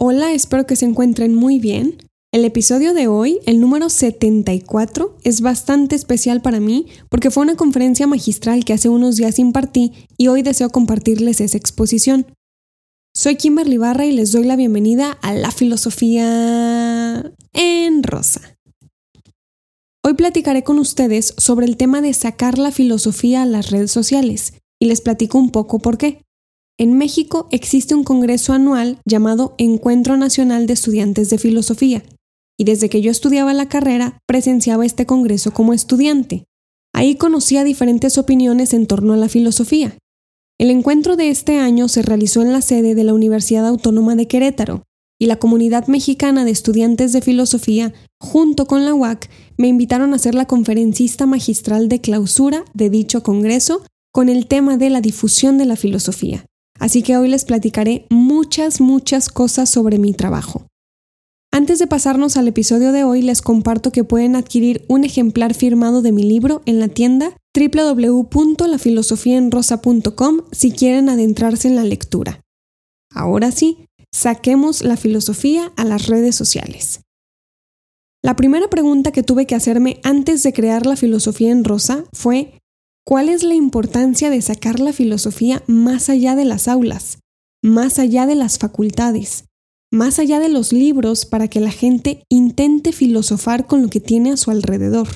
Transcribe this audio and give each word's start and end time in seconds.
Hola, 0.00 0.32
espero 0.32 0.64
que 0.64 0.76
se 0.76 0.84
encuentren 0.84 1.34
muy 1.34 1.58
bien. 1.58 1.96
El 2.32 2.44
episodio 2.44 2.94
de 2.94 3.08
hoy, 3.08 3.40
el 3.46 3.58
número 3.58 3.90
74, 3.90 5.16
es 5.24 5.40
bastante 5.40 5.96
especial 5.96 6.40
para 6.40 6.60
mí 6.60 6.86
porque 7.08 7.32
fue 7.32 7.42
una 7.42 7.56
conferencia 7.56 8.06
magistral 8.06 8.64
que 8.64 8.72
hace 8.72 8.88
unos 8.88 9.16
días 9.16 9.40
impartí 9.40 10.06
y 10.16 10.28
hoy 10.28 10.42
deseo 10.42 10.70
compartirles 10.70 11.40
esa 11.40 11.56
exposición. 11.56 12.26
Soy 13.12 13.34
Kimberly 13.34 13.76
Barra 13.76 14.06
y 14.06 14.12
les 14.12 14.30
doy 14.30 14.44
la 14.44 14.54
bienvenida 14.54 15.18
a 15.20 15.34
la 15.34 15.50
filosofía 15.50 17.32
en 17.52 18.02
rosa. 18.04 18.56
Hoy 20.04 20.14
platicaré 20.14 20.62
con 20.62 20.78
ustedes 20.78 21.34
sobre 21.38 21.66
el 21.66 21.76
tema 21.76 22.02
de 22.02 22.14
sacar 22.14 22.56
la 22.58 22.70
filosofía 22.70 23.42
a 23.42 23.46
las 23.46 23.72
redes 23.72 23.90
sociales 23.90 24.52
y 24.80 24.86
les 24.86 25.00
platico 25.00 25.38
un 25.38 25.50
poco 25.50 25.80
por 25.80 25.98
qué. 25.98 26.22
En 26.80 26.96
México 26.96 27.48
existe 27.50 27.96
un 27.96 28.04
congreso 28.04 28.52
anual 28.52 29.00
llamado 29.04 29.56
Encuentro 29.58 30.16
Nacional 30.16 30.68
de 30.68 30.74
Estudiantes 30.74 31.28
de 31.28 31.36
Filosofía, 31.36 32.04
y 32.56 32.62
desde 32.62 32.88
que 32.88 33.00
yo 33.00 33.10
estudiaba 33.10 33.52
la 33.52 33.68
carrera 33.68 34.20
presenciaba 34.26 34.86
este 34.86 35.04
congreso 35.04 35.52
como 35.52 35.72
estudiante. 35.72 36.44
Ahí 36.94 37.16
conocía 37.16 37.64
diferentes 37.64 38.16
opiniones 38.16 38.74
en 38.74 38.86
torno 38.86 39.12
a 39.12 39.16
la 39.16 39.28
filosofía. 39.28 39.98
El 40.56 40.70
encuentro 40.70 41.16
de 41.16 41.30
este 41.30 41.58
año 41.58 41.88
se 41.88 42.02
realizó 42.02 42.42
en 42.42 42.52
la 42.52 42.62
sede 42.62 42.94
de 42.94 43.02
la 43.02 43.12
Universidad 43.12 43.66
Autónoma 43.66 44.14
de 44.14 44.28
Querétaro, 44.28 44.84
y 45.20 45.26
la 45.26 45.40
comunidad 45.40 45.88
mexicana 45.88 46.44
de 46.44 46.52
estudiantes 46.52 47.12
de 47.12 47.22
filosofía, 47.22 47.92
junto 48.20 48.66
con 48.66 48.84
la 48.84 48.94
UAC, 48.94 49.28
me 49.56 49.66
invitaron 49.66 50.14
a 50.14 50.18
ser 50.18 50.36
la 50.36 50.46
conferencista 50.46 51.26
magistral 51.26 51.88
de 51.88 52.00
clausura 52.00 52.64
de 52.72 52.88
dicho 52.88 53.24
congreso 53.24 53.82
con 54.12 54.28
el 54.28 54.46
tema 54.46 54.76
de 54.76 54.90
la 54.90 55.00
difusión 55.00 55.58
de 55.58 55.64
la 55.64 55.74
filosofía. 55.74 56.44
Así 56.78 57.02
que 57.02 57.16
hoy 57.16 57.28
les 57.28 57.44
platicaré 57.44 58.06
muchas, 58.10 58.80
muchas 58.80 59.28
cosas 59.28 59.68
sobre 59.68 59.98
mi 59.98 60.14
trabajo. 60.14 60.66
Antes 61.50 61.78
de 61.78 61.86
pasarnos 61.86 62.36
al 62.36 62.46
episodio 62.46 62.92
de 62.92 63.04
hoy, 63.04 63.22
les 63.22 63.42
comparto 63.42 63.90
que 63.90 64.04
pueden 64.04 64.36
adquirir 64.36 64.84
un 64.88 65.04
ejemplar 65.04 65.54
firmado 65.54 66.02
de 66.02 66.12
mi 66.12 66.22
libro 66.22 66.62
en 66.66 66.78
la 66.78 66.88
tienda 66.88 67.34
www.lafilosofiaenrosa.com 67.58 70.42
si 70.52 70.70
quieren 70.70 71.08
adentrarse 71.08 71.68
en 71.68 71.76
la 71.76 71.84
lectura. 71.84 72.42
Ahora 73.10 73.50
sí, 73.50 73.86
saquemos 74.12 74.82
la 74.82 74.98
filosofía 74.98 75.72
a 75.76 75.84
las 75.84 76.06
redes 76.06 76.36
sociales. 76.36 77.00
La 78.22 78.36
primera 78.36 78.68
pregunta 78.68 79.12
que 79.12 79.22
tuve 79.22 79.46
que 79.46 79.54
hacerme 79.54 80.00
antes 80.02 80.42
de 80.42 80.52
crear 80.52 80.84
la 80.86 80.96
filosofía 80.96 81.50
en 81.50 81.64
rosa 81.64 82.04
fue 82.12 82.60
¿Cuál 83.08 83.30
es 83.30 83.42
la 83.42 83.54
importancia 83.54 84.28
de 84.28 84.42
sacar 84.42 84.80
la 84.80 84.92
filosofía 84.92 85.62
más 85.66 86.10
allá 86.10 86.36
de 86.36 86.44
las 86.44 86.68
aulas, 86.68 87.20
más 87.64 87.98
allá 87.98 88.26
de 88.26 88.34
las 88.34 88.58
facultades, 88.58 89.46
más 89.90 90.18
allá 90.18 90.40
de 90.40 90.50
los 90.50 90.74
libros 90.74 91.24
para 91.24 91.48
que 91.48 91.58
la 91.60 91.70
gente 91.70 92.22
intente 92.28 92.92
filosofar 92.92 93.66
con 93.66 93.80
lo 93.80 93.88
que 93.88 94.00
tiene 94.00 94.32
a 94.32 94.36
su 94.36 94.50
alrededor? 94.50 95.08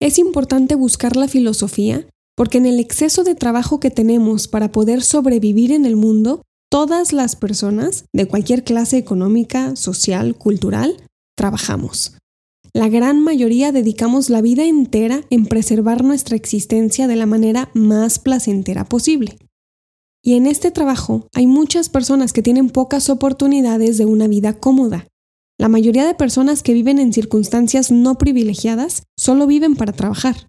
Es 0.00 0.20
importante 0.20 0.76
buscar 0.76 1.16
la 1.16 1.26
filosofía 1.26 2.06
porque 2.36 2.58
en 2.58 2.66
el 2.66 2.78
exceso 2.78 3.24
de 3.24 3.34
trabajo 3.34 3.80
que 3.80 3.90
tenemos 3.90 4.46
para 4.46 4.70
poder 4.70 5.02
sobrevivir 5.02 5.72
en 5.72 5.84
el 5.84 5.96
mundo, 5.96 6.42
todas 6.70 7.12
las 7.12 7.34
personas, 7.34 8.04
de 8.14 8.26
cualquier 8.26 8.62
clase 8.62 8.98
económica, 8.98 9.74
social, 9.74 10.36
cultural, 10.36 10.96
trabajamos. 11.36 12.17
La 12.78 12.88
gran 12.88 13.20
mayoría 13.24 13.72
dedicamos 13.72 14.30
la 14.30 14.40
vida 14.40 14.64
entera 14.64 15.22
en 15.30 15.46
preservar 15.46 16.04
nuestra 16.04 16.36
existencia 16.36 17.08
de 17.08 17.16
la 17.16 17.26
manera 17.26 17.70
más 17.74 18.20
placentera 18.20 18.84
posible. 18.84 19.36
Y 20.22 20.34
en 20.34 20.46
este 20.46 20.70
trabajo 20.70 21.26
hay 21.34 21.48
muchas 21.48 21.88
personas 21.88 22.32
que 22.32 22.40
tienen 22.40 22.70
pocas 22.70 23.10
oportunidades 23.10 23.98
de 23.98 24.06
una 24.06 24.28
vida 24.28 24.60
cómoda. 24.60 25.08
La 25.58 25.68
mayoría 25.68 26.06
de 26.06 26.14
personas 26.14 26.62
que 26.62 26.72
viven 26.72 27.00
en 27.00 27.12
circunstancias 27.12 27.90
no 27.90 28.16
privilegiadas 28.16 29.02
solo 29.18 29.48
viven 29.48 29.74
para 29.74 29.92
trabajar. 29.92 30.46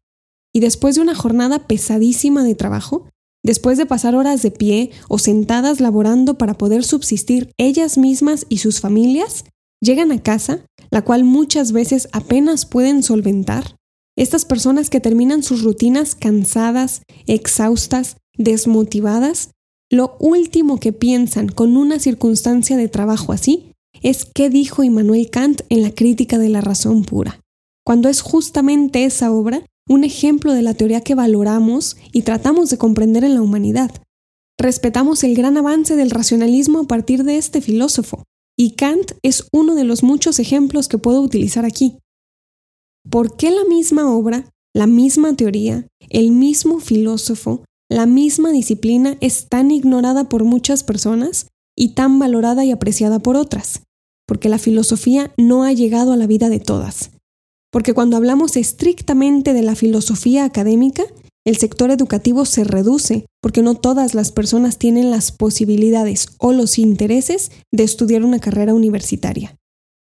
Y 0.54 0.60
después 0.60 0.94
de 0.94 1.02
una 1.02 1.16
jornada 1.16 1.66
pesadísima 1.66 2.44
de 2.44 2.54
trabajo, 2.54 3.10
después 3.44 3.80
de 3.80 3.88
pasar 3.88 4.14
horas 4.14 4.44
de 4.44 4.52
pie 4.52 4.92
o 5.08 5.18
sentadas 5.18 5.80
laborando 5.80 6.38
para 6.38 6.60
poder 6.60 6.84
subsistir 6.84 7.50
ellas 7.58 7.98
mismas 7.98 8.46
y 8.50 8.60
sus 8.60 8.82
familias, 8.82 9.46
llegan 9.82 10.12
a 10.12 10.22
casa 10.22 10.62
la 10.92 11.04
cual 11.04 11.24
muchas 11.24 11.72
veces 11.72 12.10
apenas 12.12 12.66
pueden 12.66 13.04
solventar, 13.04 13.76
estas 14.16 14.44
personas 14.44 14.90
que 14.90 15.00
terminan 15.00 15.44
sus 15.44 15.64
rutinas 15.64 16.16
cansadas, 16.16 17.04
exhaustas, 17.26 18.18
desmotivadas, 18.38 19.52
lo 19.90 20.18
último 20.20 20.80
que 20.80 20.92
piensan 20.94 21.48
con 21.48 21.78
una 21.78 22.00
circunstancia 22.00 22.78
de 22.78 22.90
trabajo 22.90 23.34
así 23.34 23.72
es 24.02 24.26
qué 24.26 24.50
dijo 24.50 24.84
Immanuel 24.84 25.30
Kant 25.30 25.62
en 25.70 25.82
la 25.82 25.92
crítica 25.92 26.38
de 26.38 26.50
la 26.50 26.62
razón 26.62 27.04
pura, 27.04 27.40
cuando 27.86 28.10
es 28.10 28.22
justamente 28.22 29.06
esa 29.06 29.32
obra 29.32 29.64
un 29.88 30.04
ejemplo 30.04 30.54
de 30.54 30.62
la 30.62 30.76
teoría 30.76 31.02
que 31.02 31.16
valoramos 31.16 31.98
y 32.12 32.22
tratamos 32.22 32.70
de 32.70 32.78
comprender 32.78 33.24
en 33.24 33.34
la 33.34 33.42
humanidad. 33.42 33.92
Respetamos 34.60 35.24
el 35.24 35.34
gran 35.34 35.58
avance 35.58 35.96
del 35.96 36.12
racionalismo 36.12 36.82
a 36.82 36.88
partir 36.88 37.24
de 37.24 37.38
este 37.38 37.62
filósofo, 37.62 38.26
y 38.60 38.72
Kant 38.72 39.14
es 39.24 39.48
uno 39.54 39.74
de 39.74 39.86
los 39.86 40.04
muchos 40.04 40.38
ejemplos 40.38 40.90
que 40.90 40.98
puedo 40.98 41.22
utilizar 41.22 41.64
aquí. 41.64 41.98
¿Por 43.10 43.38
qué 43.38 43.52
la 43.52 43.64
misma 43.64 44.14
obra, 44.14 44.52
la 44.76 44.86
misma 44.86 45.34
teoría, 45.34 45.88
el 46.10 46.34
mismo 46.34 46.82
filósofo, 46.82 47.64
la 47.90 48.06
misma 48.06 48.52
disciplina 48.52 49.18
es 49.22 49.48
tan 49.48 49.72
ignorada 49.72 50.28
por 50.28 50.44
muchas 50.44 50.84
personas 50.84 51.48
y 51.74 51.94
tan 51.94 52.20
valorada 52.20 52.66
y 52.66 52.72
apreciada 52.72 53.20
por 53.20 53.38
otras? 53.38 53.84
Porque 54.28 54.50
la 54.50 54.60
filosofía 54.60 55.34
no 55.38 55.64
ha 55.64 55.72
llegado 55.72 56.12
a 56.12 56.18
la 56.18 56.28
vida 56.28 56.50
de 56.50 56.60
todas. 56.60 57.12
Porque 57.72 57.94
cuando 57.94 58.18
hablamos 58.18 58.58
estrictamente 58.58 59.54
de 59.54 59.62
la 59.62 59.76
filosofía 59.76 60.44
académica, 60.44 61.04
el 61.50 61.58
sector 61.58 61.90
educativo 61.90 62.46
se 62.46 62.64
reduce 62.64 63.26
porque 63.42 63.64
no 63.64 63.74
todas 63.74 64.14
las 64.14 64.32
personas 64.32 64.78
tienen 64.78 65.10
las 65.10 65.32
posibilidades 65.32 66.28
o 66.38 66.54
los 66.54 66.78
intereses 66.78 67.50
de 67.72 67.84
estudiar 67.84 68.24
una 68.24 68.38
carrera 68.38 68.76
universitaria. 68.76 69.58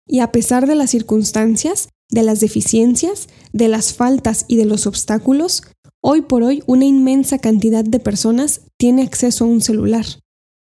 Y 0.09 0.19
a 0.19 0.33
pesar 0.33 0.67
de 0.67 0.75
las 0.75 0.91
circunstancias, 0.91 1.89
de 2.11 2.25
las 2.25 2.41
deficiencias, 2.41 3.29
de 3.53 3.69
las 3.69 3.95
faltas 3.95 4.45
y 4.49 4.57
de 4.57 4.65
los 4.65 4.89
obstáculos, 4.89 5.63
hoy 6.03 6.23
por 6.23 6.43
hoy 6.43 6.65
una 6.67 6.85
inmensa 6.85 7.39
cantidad 7.39 7.85
de 7.85 8.01
personas 8.01 8.63
tiene 8.77 9.03
acceso 9.03 9.45
a 9.45 9.49
un 9.49 9.61
celular. 9.61 10.05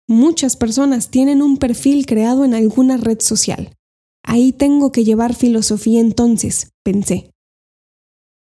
Muchas 0.09 0.57
personas 0.57 1.07
tienen 1.07 1.41
un 1.41 1.59
perfil 1.59 2.05
creado 2.05 2.43
en 2.43 2.53
alguna 2.53 2.97
red 2.97 3.21
social. 3.21 3.73
Ahí 4.21 4.51
tengo 4.51 4.91
que 4.91 5.05
llevar 5.05 5.33
filosofía 5.33 6.01
entonces, 6.01 6.71
pensé. 6.83 7.32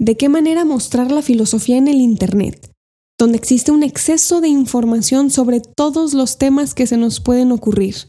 ¿De 0.00 0.16
qué 0.16 0.31
manera 0.31 0.65
mostrar 0.65 1.12
la 1.12 1.21
filosofía 1.21 1.77
en 1.77 1.87
el 1.87 2.00
Internet? 2.00 2.72
Donde 3.19 3.37
existe 3.37 3.71
un 3.71 3.83
exceso 3.83 4.41
de 4.41 4.49
información 4.49 5.28
sobre 5.28 5.61
todos 5.61 6.15
los 6.15 6.38
temas 6.38 6.72
que 6.72 6.87
se 6.87 6.97
nos 6.97 7.21
pueden 7.21 7.53
ocurrir. 7.53 8.09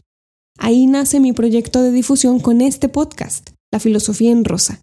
Ahí 0.58 0.86
nace 0.86 1.20
mi 1.20 1.34
proyecto 1.34 1.82
de 1.82 1.92
difusión 1.92 2.40
con 2.40 2.62
este 2.62 2.88
podcast, 2.88 3.50
La 3.70 3.78
Filosofía 3.78 4.30
en 4.30 4.46
Rosa. 4.46 4.80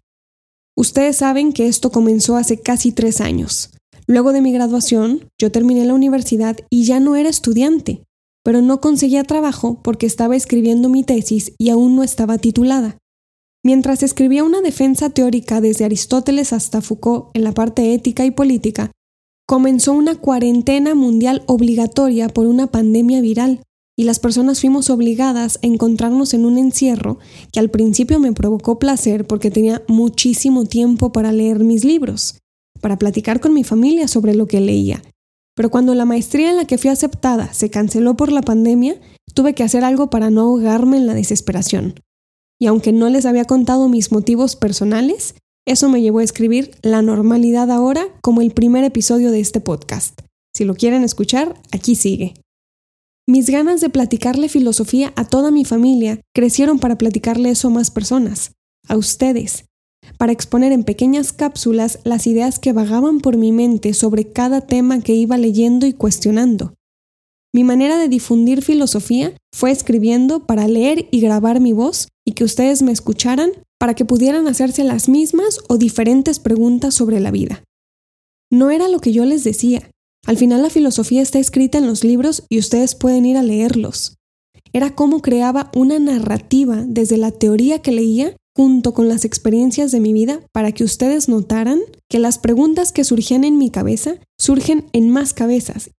Ustedes 0.76 1.16
saben 1.16 1.52
que 1.52 1.66
esto 1.66 1.90
comenzó 1.90 2.36
hace 2.36 2.60
casi 2.60 2.92
tres 2.92 3.20
años. 3.20 3.70
Luego 4.06 4.32
de 4.32 4.40
mi 4.40 4.52
graduación, 4.52 5.28
yo 5.36 5.50
terminé 5.50 5.84
la 5.84 5.94
universidad 5.94 6.58
y 6.70 6.84
ya 6.84 7.00
no 7.00 7.16
era 7.16 7.28
estudiante, 7.28 8.04
pero 8.44 8.62
no 8.62 8.80
conseguía 8.80 9.24
trabajo 9.24 9.80
porque 9.82 10.06
estaba 10.06 10.36
escribiendo 10.36 10.88
mi 10.88 11.02
tesis 11.02 11.54
y 11.58 11.70
aún 11.70 11.96
no 11.96 12.04
estaba 12.04 12.38
titulada. 12.38 12.99
Mientras 13.62 14.02
escribía 14.02 14.42
una 14.42 14.62
defensa 14.62 15.10
teórica 15.10 15.60
desde 15.60 15.84
Aristóteles 15.84 16.54
hasta 16.54 16.80
Foucault 16.80 17.26
en 17.34 17.44
la 17.44 17.52
parte 17.52 17.92
ética 17.92 18.24
y 18.24 18.30
política, 18.30 18.90
comenzó 19.46 19.92
una 19.92 20.14
cuarentena 20.14 20.94
mundial 20.94 21.42
obligatoria 21.46 22.28
por 22.28 22.46
una 22.46 22.68
pandemia 22.68 23.20
viral 23.20 23.60
y 23.98 24.04
las 24.04 24.18
personas 24.18 24.60
fuimos 24.60 24.88
obligadas 24.88 25.58
a 25.62 25.66
encontrarnos 25.66 26.32
en 26.32 26.46
un 26.46 26.56
encierro 26.56 27.18
que 27.52 27.60
al 27.60 27.68
principio 27.68 28.18
me 28.18 28.32
provocó 28.32 28.78
placer 28.78 29.26
porque 29.26 29.50
tenía 29.50 29.82
muchísimo 29.88 30.64
tiempo 30.64 31.12
para 31.12 31.30
leer 31.30 31.58
mis 31.58 31.84
libros, 31.84 32.38
para 32.80 32.96
platicar 32.96 33.40
con 33.40 33.52
mi 33.52 33.62
familia 33.62 34.08
sobre 34.08 34.34
lo 34.34 34.46
que 34.46 34.62
leía. 34.62 35.02
Pero 35.54 35.70
cuando 35.70 35.94
la 35.94 36.06
maestría 36.06 36.48
en 36.48 36.56
la 36.56 36.64
que 36.64 36.78
fui 36.78 36.88
aceptada 36.88 37.52
se 37.52 37.68
canceló 37.68 38.16
por 38.16 38.32
la 38.32 38.40
pandemia, 38.40 38.98
tuve 39.34 39.52
que 39.52 39.64
hacer 39.64 39.84
algo 39.84 40.08
para 40.08 40.30
no 40.30 40.42
ahogarme 40.42 40.96
en 40.96 41.06
la 41.06 41.12
desesperación 41.12 41.94
y 42.60 42.66
aunque 42.66 42.92
no 42.92 43.08
les 43.08 43.26
había 43.26 43.46
contado 43.46 43.88
mis 43.88 44.12
motivos 44.12 44.54
personales, 44.54 45.34
eso 45.66 45.88
me 45.88 46.02
llevó 46.02 46.18
a 46.18 46.24
escribir 46.24 46.72
La 46.82 47.02
normalidad 47.02 47.70
ahora 47.70 48.06
como 48.22 48.42
el 48.42 48.50
primer 48.50 48.84
episodio 48.84 49.30
de 49.30 49.40
este 49.40 49.60
podcast. 49.60 50.20
Si 50.54 50.64
lo 50.64 50.74
quieren 50.74 51.02
escuchar, 51.02 51.60
aquí 51.72 51.94
sigue. 51.94 52.34
Mis 53.26 53.48
ganas 53.48 53.80
de 53.80 53.88
platicarle 53.88 54.48
filosofía 54.48 55.12
a 55.16 55.24
toda 55.24 55.50
mi 55.50 55.64
familia 55.64 56.20
crecieron 56.34 56.78
para 56.78 56.98
platicarle 56.98 57.50
eso 57.50 57.68
a 57.68 57.70
más 57.70 57.90
personas, 57.90 58.52
a 58.88 58.96
ustedes, 58.96 59.64
para 60.18 60.32
exponer 60.32 60.72
en 60.72 60.84
pequeñas 60.84 61.32
cápsulas 61.32 62.00
las 62.04 62.26
ideas 62.26 62.58
que 62.58 62.72
vagaban 62.72 63.20
por 63.20 63.36
mi 63.36 63.52
mente 63.52 63.94
sobre 63.94 64.32
cada 64.32 64.60
tema 64.60 65.00
que 65.00 65.14
iba 65.14 65.38
leyendo 65.38 65.86
y 65.86 65.92
cuestionando. 65.92 66.74
Mi 67.54 67.64
manera 67.64 67.98
de 67.98 68.08
difundir 68.08 68.62
filosofía 68.62 69.34
fue 69.54 69.70
escribiendo 69.70 70.46
para 70.46 70.68
leer 70.68 71.08
y 71.10 71.20
grabar 71.20 71.60
mi 71.60 71.72
voz 71.72 72.08
y 72.26 72.32
que 72.32 72.44
ustedes 72.44 72.82
me 72.82 72.92
escucharan 72.92 73.50
para 73.78 73.94
que 73.94 74.04
pudieran 74.04 74.46
hacerse 74.46 74.84
las 74.84 75.08
mismas 75.08 75.58
o 75.68 75.78
diferentes 75.78 76.38
preguntas 76.38 76.94
sobre 76.94 77.20
la 77.20 77.30
vida. 77.30 77.64
No 78.52 78.70
era 78.70 78.88
lo 78.88 79.00
que 79.00 79.12
yo 79.12 79.24
les 79.24 79.44
decía. 79.44 79.90
Al 80.26 80.36
final 80.36 80.62
la 80.62 80.70
filosofía 80.70 81.22
está 81.22 81.38
escrita 81.38 81.78
en 81.78 81.86
los 81.86 82.04
libros 82.04 82.44
y 82.48 82.58
ustedes 82.58 82.94
pueden 82.94 83.24
ir 83.24 83.36
a 83.36 83.42
leerlos. 83.42 84.16
Era 84.72 84.94
cómo 84.94 85.22
creaba 85.22 85.70
una 85.74 85.98
narrativa 85.98 86.84
desde 86.86 87.16
la 87.16 87.30
teoría 87.30 87.80
que 87.80 87.92
leía 87.92 88.36
junto 88.56 88.92
con 88.92 89.08
las 89.08 89.24
experiencias 89.24 89.92
de 89.92 90.00
mi 90.00 90.12
vida 90.12 90.40
para 90.52 90.72
que 90.72 90.84
ustedes 90.84 91.28
notaran 91.28 91.80
que 92.08 92.18
las 92.18 92.38
preguntas 92.38 92.92
que 92.92 93.04
surgían 93.04 93.44
en 93.44 93.58
mi 93.58 93.70
cabeza 93.70 94.16
surgen 94.38 94.86
en 94.92 95.10
más 95.10 95.32
cabezas. 95.32 95.90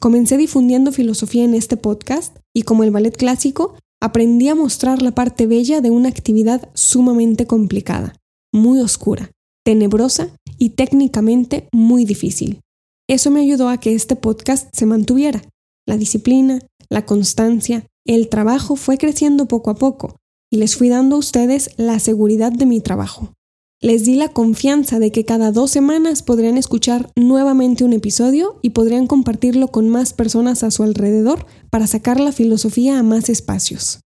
Comencé 0.00 0.36
difundiendo 0.36 0.92
filosofía 0.92 1.44
en 1.44 1.54
este 1.54 1.76
podcast 1.76 2.36
y 2.54 2.62
como 2.62 2.84
el 2.84 2.90
ballet 2.90 3.16
clásico, 3.16 3.76
aprendí 4.06 4.48
a 4.48 4.54
mostrar 4.54 5.02
la 5.02 5.10
parte 5.10 5.48
bella 5.48 5.80
de 5.80 5.90
una 5.90 6.08
actividad 6.08 6.70
sumamente 6.74 7.46
complicada, 7.46 8.14
muy 8.52 8.80
oscura, 8.80 9.32
tenebrosa 9.64 10.30
y 10.58 10.70
técnicamente 10.70 11.68
muy 11.72 12.04
difícil. 12.04 12.60
Eso 13.08 13.32
me 13.32 13.40
ayudó 13.40 13.68
a 13.68 13.78
que 13.78 13.94
este 13.94 14.14
podcast 14.14 14.68
se 14.72 14.86
mantuviera. 14.86 15.42
La 15.88 15.96
disciplina, 15.96 16.60
la 16.88 17.04
constancia, 17.04 17.84
el 18.06 18.28
trabajo 18.28 18.76
fue 18.76 18.96
creciendo 18.96 19.46
poco 19.46 19.70
a 19.70 19.74
poco 19.74 20.16
y 20.52 20.58
les 20.58 20.76
fui 20.76 20.88
dando 20.88 21.16
a 21.16 21.18
ustedes 21.18 21.70
la 21.76 21.98
seguridad 21.98 22.52
de 22.52 22.66
mi 22.66 22.80
trabajo. 22.80 23.32
Les 23.80 24.04
di 24.04 24.14
la 24.14 24.28
confianza 24.28 24.98
de 24.98 25.12
que 25.12 25.24
cada 25.24 25.52
dos 25.52 25.70
semanas 25.70 26.22
podrían 26.22 26.56
escuchar 26.56 27.10
nuevamente 27.14 27.84
un 27.84 27.92
episodio 27.92 28.58
y 28.62 28.70
podrían 28.70 29.06
compartirlo 29.06 29.68
con 29.68 29.88
más 29.88 30.12
personas 30.12 30.62
a 30.62 30.70
su 30.70 30.82
alrededor 30.82 31.46
para 31.70 31.86
sacar 31.86 32.18
la 32.18 32.32
filosofía 32.32 32.98
a 32.98 33.02
más 33.02 33.28
espacios. 33.28 34.00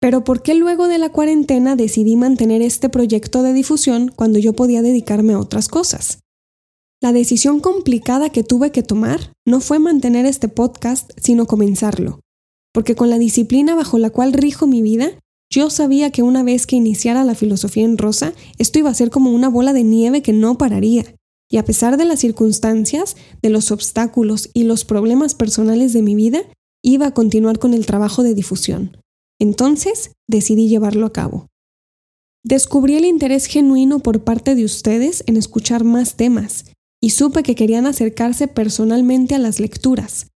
Pero 0.00 0.24
¿por 0.24 0.42
qué 0.42 0.54
luego 0.54 0.88
de 0.88 0.98
la 0.98 1.10
cuarentena 1.10 1.76
decidí 1.76 2.16
mantener 2.16 2.62
este 2.62 2.88
proyecto 2.88 3.42
de 3.42 3.52
difusión 3.52 4.10
cuando 4.14 4.38
yo 4.38 4.54
podía 4.54 4.82
dedicarme 4.82 5.34
a 5.34 5.38
otras 5.38 5.68
cosas? 5.68 6.20
La 7.00 7.12
decisión 7.12 7.60
complicada 7.60 8.30
que 8.30 8.42
tuve 8.42 8.72
que 8.72 8.82
tomar 8.82 9.32
no 9.46 9.60
fue 9.60 9.78
mantener 9.78 10.26
este 10.26 10.48
podcast, 10.48 11.12
sino 11.18 11.46
comenzarlo 11.46 12.20
porque 12.72 12.94
con 12.94 13.10
la 13.10 13.18
disciplina 13.18 13.74
bajo 13.74 13.98
la 13.98 14.10
cual 14.10 14.32
rijo 14.32 14.66
mi 14.66 14.82
vida, 14.82 15.12
yo 15.50 15.68
sabía 15.68 16.10
que 16.10 16.22
una 16.22 16.44
vez 16.44 16.66
que 16.66 16.76
iniciara 16.76 17.24
la 17.24 17.34
filosofía 17.34 17.84
en 17.84 17.98
rosa, 17.98 18.32
esto 18.58 18.78
iba 18.78 18.88
a 18.88 18.94
ser 18.94 19.10
como 19.10 19.32
una 19.32 19.48
bola 19.48 19.72
de 19.72 19.82
nieve 19.82 20.22
que 20.22 20.32
no 20.32 20.56
pararía. 20.56 21.16
Y 21.50 21.56
a 21.56 21.64
pesar 21.64 21.96
de 21.96 22.04
las 22.04 22.20
circunstancias, 22.20 23.16
de 23.42 23.50
los 23.50 23.72
obstáculos 23.72 24.50
y 24.54 24.62
los 24.62 24.84
problemas 24.84 25.34
personales 25.34 25.92
de 25.92 26.02
mi 26.02 26.14
vida, 26.14 26.42
iba 26.82 27.06
a 27.06 27.14
continuar 27.14 27.58
con 27.58 27.74
el 27.74 27.84
trabajo 27.84 28.22
de 28.22 28.34
difusión. 28.34 28.96
Entonces 29.40 30.12
decidí 30.28 30.68
llevarlo 30.68 31.06
a 31.06 31.12
cabo. 31.12 31.48
Descubrí 32.44 32.94
el 32.94 33.04
interés 33.04 33.46
genuino 33.46 33.98
por 33.98 34.22
parte 34.22 34.54
de 34.54 34.64
ustedes 34.64 35.24
en 35.26 35.36
escuchar 35.36 35.82
más 35.82 36.16
temas 36.16 36.66
y 37.02 37.10
supe 37.10 37.42
que 37.42 37.56
querían 37.56 37.86
acercarse 37.86 38.46
personalmente 38.46 39.34
a 39.34 39.38
las 39.38 39.58
lecturas, 39.58 40.28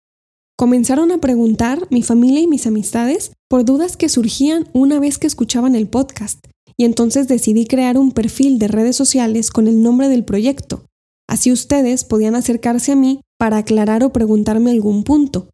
Comenzaron 0.63 1.11
a 1.11 1.19
preguntar 1.19 1.89
mi 1.91 2.05
familia 2.05 2.41
y 2.41 2.47
mis 2.47 2.69
amistades 2.69 3.33
por 3.49 3.65
dudas 3.65 3.97
que 3.97 4.09
surgían 4.09 4.69
una 4.73 5.01
vez 5.01 5.19
que 5.19 5.27
escuchaban 5.27 5.75
el 5.75 5.89
podcast, 5.89 6.39
y 6.77 6.85
entonces 6.85 7.27
decidí 7.27 7.67
crear 7.67 7.99
un 7.99 8.13
perfil 8.13 8.61
de 8.61 8.69
redes 8.69 8.95
sociales 8.95 9.51
con 9.51 9.67
el 9.67 9.83
nombre 9.83 10.09
del 10.09 10.25
proyecto. 10.25 10.85
Así 11.29 11.51
ustedes 11.51 12.05
podían 12.05 12.37
acercarse 12.37 12.93
a 12.93 12.95
mí 12.95 13.23
para 13.41 13.57
aclarar 13.57 14.05
o 14.05 14.13
preguntarme 14.13 14.71
algún 14.71 15.03
punto. 15.03 15.51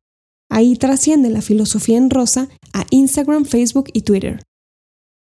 Ahí 0.50 0.76
trasciende 0.76 1.30
la 1.30 1.40
filosofía 1.40 1.96
en 1.96 2.10
rosa 2.10 2.50
a 2.74 2.84
Instagram, 2.90 3.46
Facebook 3.46 3.88
y 3.94 4.02
Twitter. 4.02 4.42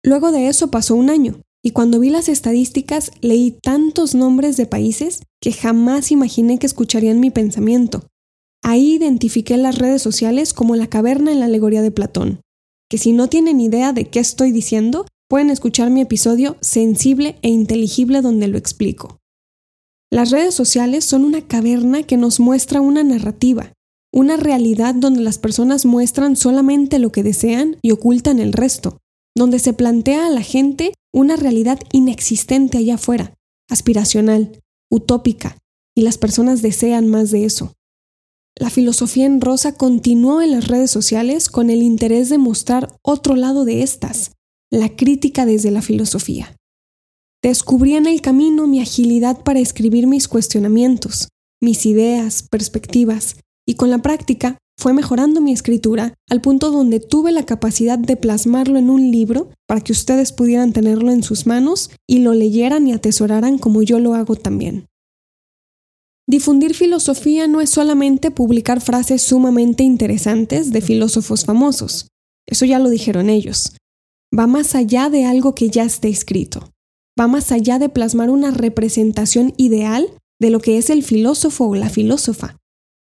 Luego 0.04 0.34
de 0.34 0.50
eso 0.50 0.70
pasó 0.70 0.96
un 0.96 1.10
año, 1.10 1.40
y 1.64 1.72
cuando 1.72 2.02
vi 2.02 2.10
las 2.10 2.28
estadísticas 2.28 3.12
leí 3.22 3.52
tantos 3.64 4.16
nombres 4.16 4.58
de 4.58 4.66
países 4.66 5.22
que 5.42 5.54
jamás 5.54 6.12
imaginé 6.12 6.60
que 6.60 6.66
escucharían 6.66 7.22
mi 7.22 7.30
pensamiento. 7.30 8.06
Ahí 8.70 8.96
identifiqué 8.96 9.56
las 9.56 9.78
redes 9.78 10.02
sociales 10.02 10.54
como 10.54 10.76
la 10.76 10.88
caverna 10.88 11.32
en 11.32 11.40
la 11.40 11.46
alegoría 11.46 11.82
de 11.82 11.90
Platón, 11.90 12.42
que 12.90 12.98
si 12.98 13.14
no 13.14 13.30
tienen 13.30 13.62
idea 13.62 13.94
de 13.94 14.10
qué 14.10 14.20
estoy 14.20 14.52
diciendo, 14.52 15.06
pueden 15.30 15.52
escuchar 15.52 15.90
mi 15.90 16.02
episodio 16.02 16.58
sensible 16.60 17.40
e 17.44 17.48
inteligible 17.48 18.22
donde 18.22 18.50
lo 18.50 18.58
explico. 18.58 19.20
Las 20.12 20.32
redes 20.32 20.54
sociales 20.54 21.06
son 21.06 21.24
una 21.24 21.48
caverna 21.48 22.04
que 22.04 22.18
nos 22.18 22.42
muestra 22.42 22.82
una 22.82 23.06
narrativa, 23.06 23.72
una 24.14 24.36
realidad 24.36 24.96
donde 24.96 25.22
las 25.22 25.38
personas 25.38 25.86
muestran 25.86 26.36
solamente 26.36 27.00
lo 27.00 27.10
que 27.10 27.24
desean 27.24 27.78
y 27.82 27.92
ocultan 27.92 28.38
el 28.38 28.52
resto, 28.52 28.98
donde 29.34 29.60
se 29.60 29.72
plantea 29.72 30.28
a 30.28 30.30
la 30.30 30.42
gente 30.42 30.92
una 31.14 31.38
realidad 31.38 31.80
inexistente 31.94 32.80
allá 32.80 32.96
afuera, 32.96 33.34
aspiracional, 33.70 34.60
utópica, 34.92 35.58
y 35.96 36.02
las 36.02 36.18
personas 36.18 36.62
desean 36.62 37.08
más 37.08 37.32
de 37.32 37.46
eso. 37.46 37.72
La 38.60 38.72
filosofía 38.72 39.28
en 39.28 39.40
rosa 39.40 39.74
continuó 39.74 40.42
en 40.42 40.52
las 40.52 40.68
redes 40.68 40.90
sociales 40.90 41.48
con 41.48 41.70
el 41.70 41.84
interés 41.84 42.30
de 42.30 42.40
mostrar 42.40 42.88
otro 43.04 43.36
lado 43.36 43.66
de 43.66 43.84
estas, 43.84 44.32
la 44.72 44.96
crítica 44.96 45.46
desde 45.46 45.70
la 45.70 45.84
filosofía. 45.84 46.56
Descubrí 47.44 47.96
en 47.96 48.08
el 48.08 48.20
camino 48.22 48.66
mi 48.66 48.82
agilidad 48.82 49.44
para 49.44 49.60
escribir 49.60 50.08
mis 50.08 50.28
cuestionamientos, 50.28 51.28
mis 51.62 51.86
ideas, 51.86 52.42
perspectivas, 52.42 53.36
y 53.68 53.76
con 53.76 53.92
la 53.92 54.02
práctica 54.02 54.58
fue 54.76 54.94
mejorando 54.94 55.40
mi 55.40 55.54
escritura 55.54 56.16
al 56.28 56.42
punto 56.42 56.72
donde 56.72 57.00
tuve 57.00 57.32
la 57.32 57.46
capacidad 57.46 58.00
de 58.00 58.16
plasmarlo 58.16 58.80
en 58.80 58.90
un 58.90 59.12
libro 59.12 59.52
para 59.68 59.82
que 59.82 59.92
ustedes 59.92 60.32
pudieran 60.32 60.74
tenerlo 60.74 61.12
en 61.12 61.22
sus 61.22 61.46
manos 61.46 61.92
y 62.08 62.20
lo 62.20 62.34
leyeran 62.34 62.88
y 62.88 62.94
atesoraran 62.94 63.60
como 63.60 63.84
yo 63.84 64.00
lo 64.00 64.16
hago 64.16 64.36
también. 64.36 64.88
Difundir 66.30 66.74
filosofía 66.74 67.48
no 67.48 67.62
es 67.62 67.70
solamente 67.70 68.32
publicar 68.32 68.82
frases 68.82 69.22
sumamente 69.22 69.84
interesantes 69.84 70.74
de 70.74 70.82
filósofos 70.82 71.46
famosos. 71.46 72.10
Eso 72.46 72.66
ya 72.66 72.80
lo 72.80 72.90
dijeron 72.90 73.30
ellos. 73.30 73.78
Va 74.38 74.46
más 74.46 74.76
allá 74.76 75.10
de 75.10 75.24
algo 75.24 75.56
que 75.56 75.70
ya 75.70 75.84
esté 75.84 76.10
escrito. 76.10 76.70
Va 77.18 77.28
más 77.28 77.54
allá 77.54 77.80
de 77.80 77.88
plasmar 77.88 78.30
una 78.30 78.52
representación 78.52 79.54
ideal 79.56 80.10
de 80.42 80.50
lo 80.50 80.60
que 80.60 80.78
es 80.78 80.90
el 80.90 81.02
filósofo 81.02 81.66
o 81.68 81.76
la 81.76 81.90
filósofa. 81.90 82.58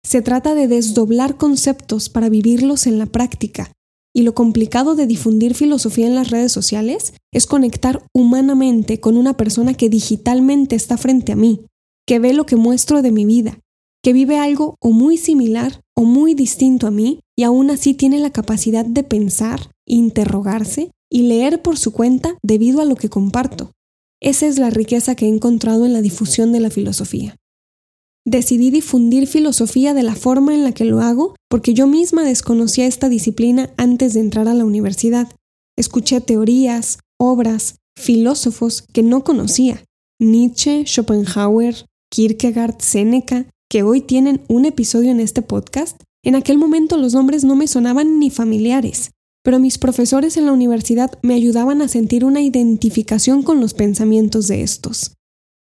Se 0.06 0.22
trata 0.22 0.56
de 0.56 0.70
desdoblar 0.70 1.36
conceptos 1.36 2.08
para 2.08 2.30
vivirlos 2.30 2.88
en 2.88 2.98
la 2.98 3.08
práctica. 3.08 3.74
Y 4.16 4.24
lo 4.24 4.34
complicado 4.34 4.96
de 4.96 5.06
difundir 5.06 5.54
filosofía 5.54 6.08
en 6.08 6.16
las 6.16 6.30
redes 6.30 6.54
sociales 6.54 7.14
es 7.34 7.46
conectar 7.46 8.06
humanamente 8.14 9.02
con 9.02 9.18
una 9.18 9.36
persona 9.36 9.74
que 9.74 9.90
digitalmente 9.90 10.76
está 10.76 10.98
frente 10.98 11.34
a 11.34 11.36
mí, 11.36 11.66
que 12.08 12.20
ve 12.20 12.34
lo 12.34 12.46
que 12.46 12.56
muestro 12.56 13.02
de 13.02 13.12
mi 13.12 13.26
vida, 13.26 13.60
que 14.04 14.14
vive 14.14 14.38
algo 14.38 14.76
o 14.80 14.92
muy 14.92 15.18
similar 15.18 15.82
o 15.96 16.04
muy 16.04 16.34
distinto 16.34 16.88
a 16.88 16.92
mí 16.92 17.20
y 17.38 17.44
aún 17.44 17.70
así 17.70 17.94
tiene 17.94 18.20
la 18.20 18.32
capacidad 18.32 18.86
de 18.86 19.04
pensar, 19.04 19.72
interrogarse 19.86 20.92
y 21.10 21.24
leer 21.24 21.62
por 21.62 21.78
su 21.78 21.92
cuenta 21.92 22.38
debido 22.42 22.82
a 22.82 22.86
lo 22.86 22.96
que 22.96 23.10
comparto. 23.10 23.72
Esa 24.22 24.48
es 24.48 24.60
la 24.60 24.70
riqueza 24.70 25.16
que 25.16 25.26
he 25.26 25.30
encontrado 25.30 25.86
en 25.86 25.94
la 25.94 26.02
difusión 26.02 26.52
de 26.52 26.60
la 26.60 26.70
filosofía. 26.70 27.36
Decidí 28.26 28.70
difundir 28.70 29.26
filosofía 29.26 29.96
de 29.96 30.04
la 30.04 30.16
forma 30.16 30.54
en 30.54 30.64
la 30.64 30.74
que 30.74 30.86
lo 30.86 31.02
hago 31.02 31.36
porque 31.50 31.74
yo 31.74 31.88
misma 31.88 32.24
desconocía 32.24 32.86
esta 32.86 33.10
disciplina 33.10 33.74
antes 33.78 34.14
de 34.14 34.20
entrar 34.20 34.48
a 34.48 34.54
la 34.54 34.64
universidad. 34.64 35.32
Escuché 35.76 36.22
teorías, 36.22 37.00
obras, 37.20 37.78
filósofos 37.98 38.84
que 38.84 39.02
no 39.02 39.24
conocía. 39.24 39.84
Nietzsche, 40.20 40.86
Schopenhauer, 40.86 41.88
Kierkegaard, 42.12 42.76
Seneca, 42.80 43.46
que 43.70 43.84
hoy 43.84 44.02
tienen 44.02 44.42
un 44.50 44.66
episodio 44.66 45.12
en 45.12 45.22
este 45.22 45.42
podcast, 45.42 46.02
en 46.24 46.36
aquel 46.36 46.58
momento 46.58 46.98
los 46.98 47.14
nombres 47.14 47.46
no 47.46 47.56
me 47.56 47.68
sonaban 47.68 48.20
ni 48.20 48.30
familiares, 48.30 49.12
pero 49.44 49.60
mis 49.60 49.78
profesores 49.78 50.36
en 50.36 50.46
la 50.46 50.52
universidad 50.52 51.18
me 51.24 51.36
ayudaban 51.36 51.82
a 51.82 51.88
sentir 51.88 52.26
una 52.26 52.42
identificación 52.42 53.44
con 53.44 53.62
los 53.62 53.74
pensamientos 53.74 54.48
de 54.48 54.62
estos. 54.62 55.14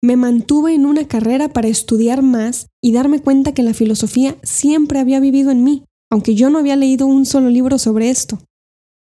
Me 0.02 0.16
mantuve 0.16 0.74
en 0.74 0.86
una 0.86 1.06
carrera 1.10 1.50
para 1.50 1.68
estudiar 1.68 2.22
más 2.22 2.68
y 2.82 2.94
darme 2.94 3.20
cuenta 3.20 3.54
que 3.54 3.64
la 3.64 3.74
filosofía 3.74 4.38
siempre 4.42 5.00
había 5.00 5.20
vivido 5.20 5.52
en 5.52 5.66
mí, 5.66 5.84
aunque 6.10 6.36
yo 6.36 6.50
no 6.50 6.58
había 6.58 6.78
leído 6.78 7.06
un 7.06 7.26
solo 7.26 7.50
libro 7.50 7.78
sobre 7.78 8.10
esto. 8.10 8.40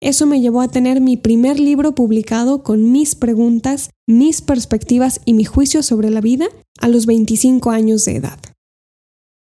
Eso 0.01 0.27
me 0.27 0.41
llevó 0.41 0.61
a 0.61 0.67
tener 0.67 1.01
mi 1.01 1.17
primer 1.17 1.59
libro 1.59 1.95
publicado 1.95 2.61
con 2.61 2.91
mis 2.91 3.15
preguntas, 3.15 3.89
mis 4.07 4.41
perspectivas 4.41 5.21
y 5.25 5.33
mi 5.33 5.43
juicio 5.43 5.81
sobre 5.81 6.11
la 6.11 6.21
vida 6.21 6.47
a 6.79 6.87
los 6.87 7.07
25 7.07 7.71
años 7.71 8.05
de 8.05 8.17
edad. 8.17 8.39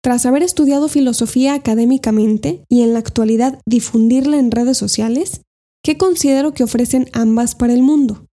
Tras 0.03 0.25
haber 0.25 0.44
estudiado 0.44 0.89
filosofía 0.89 1.56
académicamente 1.56 2.63
y 2.70 2.84
en 2.84 2.94
la 2.94 3.00
actualidad 3.00 3.60
difundirla 3.65 4.38
en 4.38 4.51
redes 4.51 4.77
sociales, 4.77 5.41
¿qué 5.84 5.98
considero 5.98 6.53
que 6.53 6.63
ofrecen 6.63 7.10
ambas 7.13 7.56
para 7.56 7.74
el 7.74 7.82
mundo? 7.82 8.25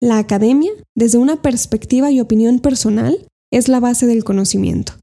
La 0.00 0.18
academia, 0.18 0.70
desde 0.96 1.18
una 1.18 1.42
perspectiva 1.42 2.10
y 2.10 2.20
opinión 2.20 2.60
personal, 2.60 3.26
es 3.52 3.68
la 3.68 3.80
base 3.80 4.06
del 4.06 4.24
conocimiento. 4.24 4.94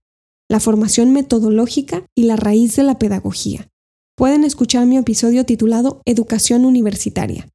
la 0.49 0.59
formación 0.61 1.11
metodológica 1.11 2.05
y 2.15 2.23
la 2.23 2.37
raíz 2.37 2.77
de 2.77 2.83
la 2.83 2.97
pedagogía. 2.97 3.67
Pueden 4.17 4.43
escuchar 4.43 4.87
mi 4.87 4.97
episodio 4.97 5.45
titulado 5.45 6.01
Educación 6.05 6.65
Universitaria. 6.65 7.47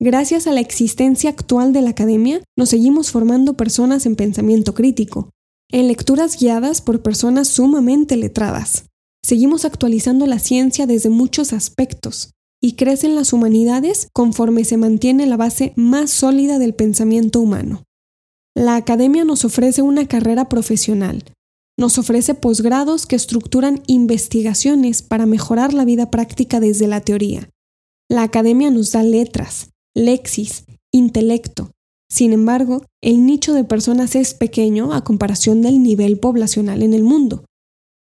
Gracias 0.00 0.48
a 0.48 0.52
la 0.52 0.58
existencia 0.58 1.30
actual 1.30 1.72
de 1.72 1.80
la 1.80 1.90
academia, 1.90 2.42
nos 2.58 2.70
seguimos 2.70 3.12
formando 3.12 3.56
personas 3.56 4.04
en 4.04 4.16
pensamiento 4.16 4.74
crítico, 4.74 5.30
en 5.70 5.86
lecturas 5.86 6.40
guiadas 6.40 6.80
por 6.80 7.02
personas 7.02 7.46
sumamente 7.46 8.16
letradas. 8.16 8.86
Seguimos 9.24 9.64
actualizando 9.64 10.26
la 10.26 10.40
ciencia 10.40 10.88
desde 10.88 11.08
muchos 11.08 11.52
aspectos 11.52 12.32
y 12.60 12.72
crecen 12.72 13.14
las 13.14 13.32
humanidades 13.32 14.08
conforme 14.12 14.64
se 14.64 14.78
mantiene 14.78 15.26
la 15.26 15.36
base 15.36 15.72
más 15.76 16.10
sólida 16.10 16.58
del 16.58 16.74
pensamiento 16.74 17.38
humano. 17.38 17.84
La 18.56 18.74
academia 18.74 19.24
nos 19.24 19.44
ofrece 19.44 19.82
una 19.82 20.08
carrera 20.08 20.48
profesional, 20.48 21.22
nos 21.82 21.98
ofrece 21.98 22.34
posgrados 22.34 23.06
que 23.06 23.16
estructuran 23.16 23.82
investigaciones 23.88 25.02
para 25.02 25.26
mejorar 25.26 25.74
la 25.74 25.84
vida 25.84 26.12
práctica 26.12 26.60
desde 26.60 26.86
la 26.86 27.00
teoría. 27.00 27.50
La 28.08 28.22
academia 28.22 28.70
nos 28.70 28.92
da 28.92 29.02
letras, 29.02 29.70
lexis, 29.92 30.64
intelecto. 30.92 31.72
Sin 32.08 32.32
embargo, 32.32 32.84
el 33.02 33.26
nicho 33.26 33.52
de 33.52 33.64
personas 33.64 34.14
es 34.14 34.32
pequeño 34.32 34.92
a 34.92 35.02
comparación 35.02 35.60
del 35.60 35.82
nivel 35.82 36.20
poblacional 36.20 36.84
en 36.84 36.94
el 36.94 37.02
mundo. 37.02 37.46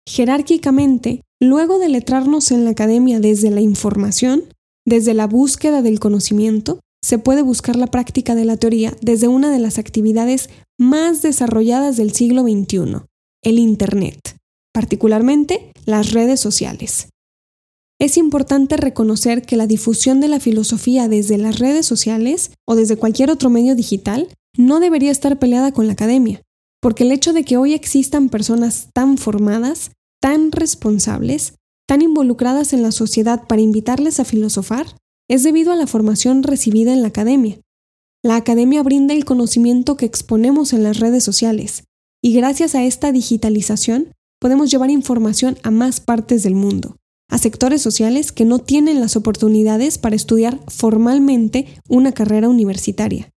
Jerárquicamente, 0.06 1.22
luego 1.40 1.78
de 1.78 1.88
letrarnos 1.88 2.50
en 2.50 2.66
la 2.66 2.72
academia 2.72 3.20
desde 3.20 3.50
la 3.50 3.62
información, 3.62 4.44
desde 4.86 5.14
la 5.14 5.26
búsqueda 5.26 5.80
del 5.80 5.98
conocimiento, 5.98 6.80
se 7.02 7.18
puede 7.18 7.40
buscar 7.40 7.76
la 7.76 7.86
práctica 7.86 8.34
de 8.34 8.44
la 8.44 8.58
teoría 8.58 8.94
desde 9.00 9.28
una 9.28 9.50
de 9.50 9.60
las 9.60 9.78
actividades 9.78 10.50
más 10.78 11.22
desarrolladas 11.22 11.96
del 11.96 12.12
siglo 12.12 12.42
XXI, 12.42 13.06
el 13.42 13.58
Internet, 13.58 14.36
particularmente 14.72 15.72
las 15.84 16.12
redes 16.12 16.40
sociales. 16.40 17.08
Es 18.00 18.16
importante 18.16 18.76
reconocer 18.76 19.42
que 19.42 19.56
la 19.56 19.66
difusión 19.66 20.20
de 20.20 20.28
la 20.28 20.40
filosofía 20.40 21.08
desde 21.08 21.38
las 21.38 21.58
redes 21.58 21.86
sociales 21.86 22.52
o 22.66 22.74
desde 22.74 22.96
cualquier 22.96 23.30
otro 23.30 23.50
medio 23.50 23.74
digital 23.74 24.28
no 24.56 24.80
debería 24.80 25.10
estar 25.10 25.38
peleada 25.38 25.72
con 25.72 25.86
la 25.86 25.92
academia, 25.92 26.42
porque 26.80 27.04
el 27.04 27.12
hecho 27.12 27.32
de 27.32 27.44
que 27.44 27.56
hoy 27.56 27.74
existan 27.74 28.28
personas 28.28 28.88
tan 28.92 29.18
formadas, 29.18 29.92
tan 30.20 30.52
responsables, 30.52 31.54
tan 31.86 32.02
involucradas 32.02 32.72
en 32.72 32.82
la 32.82 32.92
sociedad 32.92 33.46
para 33.46 33.62
invitarles 33.62 34.20
a 34.20 34.24
filosofar, 34.24 34.86
es 35.28 35.42
debido 35.42 35.72
a 35.72 35.76
la 35.76 35.86
formación 35.86 36.42
recibida 36.42 36.92
en 36.92 37.02
la 37.02 37.08
academia. 37.08 37.60
La 38.24 38.36
academia 38.36 38.82
brinda 38.82 39.14
el 39.14 39.24
conocimiento 39.24 39.96
que 39.96 40.06
exponemos 40.06 40.72
en 40.72 40.82
las 40.82 40.98
redes 40.98 41.24
sociales, 41.24 41.84
y 42.22 42.32
gracias 42.34 42.74
a 42.74 42.84
esta 42.84 43.12
digitalización 43.12 44.12
podemos 44.40 44.70
llevar 44.70 44.90
información 44.90 45.58
a 45.62 45.70
más 45.70 46.00
partes 46.00 46.42
del 46.42 46.54
mundo, 46.54 46.96
a 47.28 47.38
sectores 47.38 47.82
sociales 47.82 48.32
que 48.32 48.44
no 48.44 48.58
tienen 48.60 49.00
las 49.00 49.16
oportunidades 49.16 49.98
para 49.98 50.16
estudiar 50.16 50.60
formalmente 50.68 51.66
una 51.88 52.12
carrera 52.12 52.48
universitaria. 52.48 53.30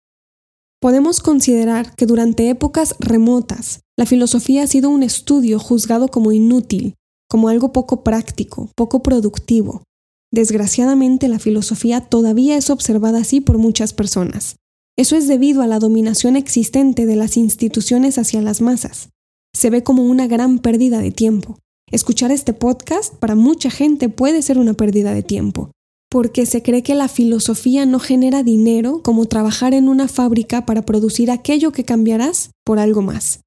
Podemos 0.82 1.22
considerar 1.22 1.96
que 1.96 2.06
durante 2.06 2.50
épocas 2.50 2.96
remotas, 3.00 3.80
la 3.98 4.06
filosofía 4.06 4.64
ha 4.64 4.68
sido 4.68 4.90
un 4.90 5.02
estudio 5.02 5.60
juzgado 5.60 6.10
como 6.10 6.34
inútil, 6.34 6.96
como 7.30 7.48
algo 7.48 7.72
poco 7.72 8.04
práctico, 8.04 8.70
poco 8.76 9.02
productivo. 9.02 9.84
Desgraciadamente, 10.32 11.30
la 11.30 11.40
filosofía 11.40 12.02
todavía 12.02 12.58
es 12.58 12.70
observada 12.70 13.20
así 13.20 13.40
por 13.40 13.58
muchas 13.60 13.94
personas. 13.94 14.58
Eso 14.96 15.16
es 15.16 15.28
debido 15.28 15.64
a 15.64 15.68
la 15.68 15.80
dominación 15.80 16.36
existente 16.36 17.08
de 17.08 17.16
las 17.16 17.36
instituciones 17.36 18.20
hacia 18.20 18.42
las 18.42 18.62
masas. 18.62 19.10
Se 19.56 19.72
ve 19.72 19.84
como 19.84 20.04
una 20.04 20.28
gran 20.28 20.60
pérdida 20.60 21.00
de 21.00 21.12
tiempo. 21.12 21.58
Escuchar 21.92 22.32
este 22.32 22.54
podcast 22.54 23.16
para 23.16 23.36
mucha 23.36 23.72
gente 23.72 24.10
puede 24.10 24.42
ser 24.44 24.60
una 24.60 24.74
pérdida 24.74 25.14
de 25.14 25.24
tiempo, 25.24 25.72
porque 26.12 26.46
se 26.46 26.62
cree 26.62 26.84
que 26.84 26.94
la 26.94 27.08
filosofía 27.08 27.88
no 27.88 28.00
genera 28.00 28.44
dinero 28.44 29.02
como 29.04 29.26
trabajar 29.26 29.74
en 29.74 29.90
una 29.90 30.08
fábrica 30.08 30.66
para 30.66 30.84
producir 30.84 31.32
aquello 31.32 31.72
que 31.72 31.86
cambiarás 31.86 32.52
por 32.64 32.78
algo 32.78 33.02
más. 33.02 33.42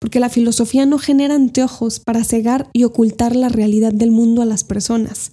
Porque 0.00 0.20
la 0.20 0.30
filosofía 0.30 0.86
no 0.86 0.98
genera 0.98 1.34
anteojos 1.34 2.00
para 2.00 2.24
cegar 2.24 2.70
y 2.72 2.84
ocultar 2.84 3.36
la 3.36 3.50
realidad 3.50 3.92
del 3.92 4.12
mundo 4.12 4.40
a 4.40 4.46
las 4.46 4.64
personas. 4.64 5.32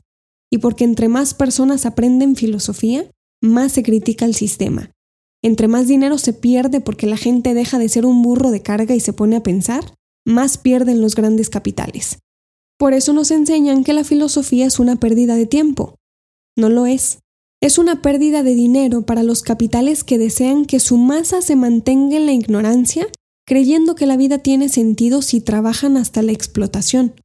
Y 0.51 0.57
porque 0.57 0.83
entre 0.83 1.07
más 1.07 1.33
personas 1.33 1.85
aprenden 1.85 2.35
filosofía, 2.35 3.09
más 3.41 3.71
se 3.73 3.83
critica 3.83 4.25
el 4.25 4.35
sistema, 4.35 4.92
entre 5.43 5.67
más 5.67 5.87
dinero 5.87 6.17
se 6.17 6.33
pierde 6.33 6.79
porque 6.81 7.05
la 7.05 7.17
gente 7.17 7.53
deja 7.53 7.77
de 7.77 7.89
ser 7.89 8.05
un 8.05 8.21
burro 8.21 8.49
de 8.49 8.61
carga 8.61 8.95
y 8.95 9.01
se 9.01 9.13
pone 9.13 9.35
a 9.35 9.43
pensar, 9.43 9.93
más 10.25 10.57
pierden 10.57 11.01
los 11.01 11.15
grandes 11.15 11.49
capitales. 11.49 12.19
Por 12.79 12.93
eso 12.93 13.13
nos 13.13 13.29
enseñan 13.29 13.83
que 13.83 13.93
la 13.93 14.05
filosofía 14.05 14.65
es 14.65 14.79
una 14.79 14.95
pérdida 14.95 15.35
de 15.35 15.45
tiempo. 15.45 15.95
No 16.57 16.69
lo 16.69 16.85
es. 16.85 17.19
Es 17.61 17.77
una 17.77 18.01
pérdida 18.01 18.43
de 18.43 18.55
dinero 18.55 19.03
para 19.05 19.23
los 19.23 19.41
capitales 19.41 20.03
que 20.03 20.17
desean 20.17 20.65
que 20.65 20.79
su 20.79 20.97
masa 20.97 21.41
se 21.41 21.55
mantenga 21.55 22.17
en 22.17 22.25
la 22.25 22.33
ignorancia, 22.33 23.07
creyendo 23.45 23.95
que 23.95 24.05
la 24.05 24.17
vida 24.17 24.39
tiene 24.39 24.69
sentido 24.69 25.21
si 25.21 25.41
trabajan 25.41 25.97
hasta 25.97 26.21
la 26.21 26.31
explotación. 26.31 27.15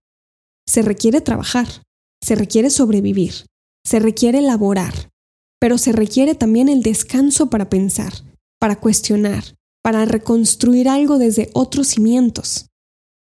Se 0.66 0.82
requiere 0.82 1.20
trabajar, 1.20 1.66
se 2.22 2.34
requiere 2.34 2.70
sobrevivir, 2.70 3.46
se 3.84 4.00
requiere 4.00 4.40
laborar, 4.42 5.10
pero 5.60 5.78
se 5.78 5.92
requiere 5.92 6.34
también 6.34 6.68
el 6.68 6.82
descanso 6.82 7.50
para 7.50 7.68
pensar, 7.68 8.12
para 8.60 8.80
cuestionar, 8.80 9.44
para 9.82 10.04
reconstruir 10.04 10.88
algo 10.88 11.18
desde 11.18 11.50
otros 11.54 11.88
cimientos. 11.88 12.66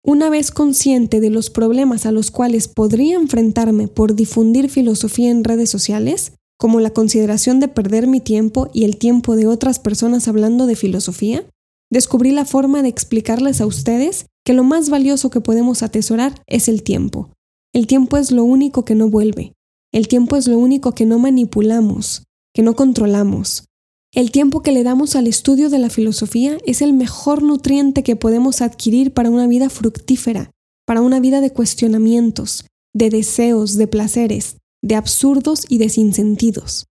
Una 0.05 0.29
vez 0.29 0.51
consciente 0.51 1.21
de 1.21 1.29
los 1.29 1.49
problemas 1.49 2.05
a 2.05 2.11
los 2.11 2.29
cuales 2.29 2.67
podría 2.67 3.15
enfrentarme 3.15 3.87
por 3.87 4.15
difundir 4.15 4.69
filosofía 4.69 5.31
en 5.31 5.45
redes 5.45 5.69
sociales, 5.69 6.33
como 6.59 6.79
la 6.81 6.91
consideración 6.91 7.59
de 7.59 7.69
perder 7.69 8.07
mi 8.07 8.19
tiempo 8.19 8.69
y 8.73 8.83
el 8.83 8.97
tiempo 8.97 9.35
de 9.35 9.47
otras 9.47 9.79
personas 9.79 10.27
hablando 10.27 10.65
de 10.65 10.75
filosofía, 10.75 11.45
descubrí 11.89 12.31
la 12.31 12.45
forma 12.45 12.81
de 12.81 12.89
explicarles 12.89 13.61
a 13.61 13.65
ustedes 13.65 14.25
que 14.45 14.53
lo 14.53 14.63
más 14.63 14.89
valioso 14.89 15.29
que 15.29 15.41
podemos 15.41 15.83
atesorar 15.83 16.41
es 16.47 16.67
el 16.67 16.83
tiempo. 16.83 17.29
El 17.73 17.87
tiempo 17.87 18.17
es 18.17 18.31
lo 18.31 18.43
único 18.43 18.83
que 18.83 18.95
no 18.95 19.09
vuelve, 19.09 19.53
el 19.93 20.07
tiempo 20.07 20.35
es 20.35 20.47
lo 20.47 20.57
único 20.57 20.93
que 20.93 21.05
no 21.05 21.19
manipulamos, 21.19 22.23
que 22.53 22.63
no 22.63 22.75
controlamos. 22.75 23.65
El 24.11 24.31
tiempo 24.31 24.61
que 24.61 24.71
le 24.71 24.83
damos 24.83 25.15
al 25.15 25.27
estudio 25.27 25.69
de 25.69 25.77
la 25.77 25.89
filosofía 25.89 26.57
es 26.65 26.81
el 26.81 26.93
mejor 26.93 27.43
nutriente 27.43 28.03
que 28.03 28.15
podemos 28.15 28.61
adquirir 28.61 29.13
para 29.13 29.29
una 29.29 29.47
vida 29.47 29.69
fructífera, 29.69 30.51
para 30.85 31.01
una 31.01 31.19
vida 31.19 31.41
de 31.41 31.51
cuestionamientos, 31.51 32.65
de 32.93 33.11
deseos, 33.11 33.75
de 33.75 33.87
placeres, 33.87 34.57
de 34.83 34.95
absurdos 34.95 35.65
y 35.69 35.77
de 35.77 35.89
sinsentidos. 35.89 36.85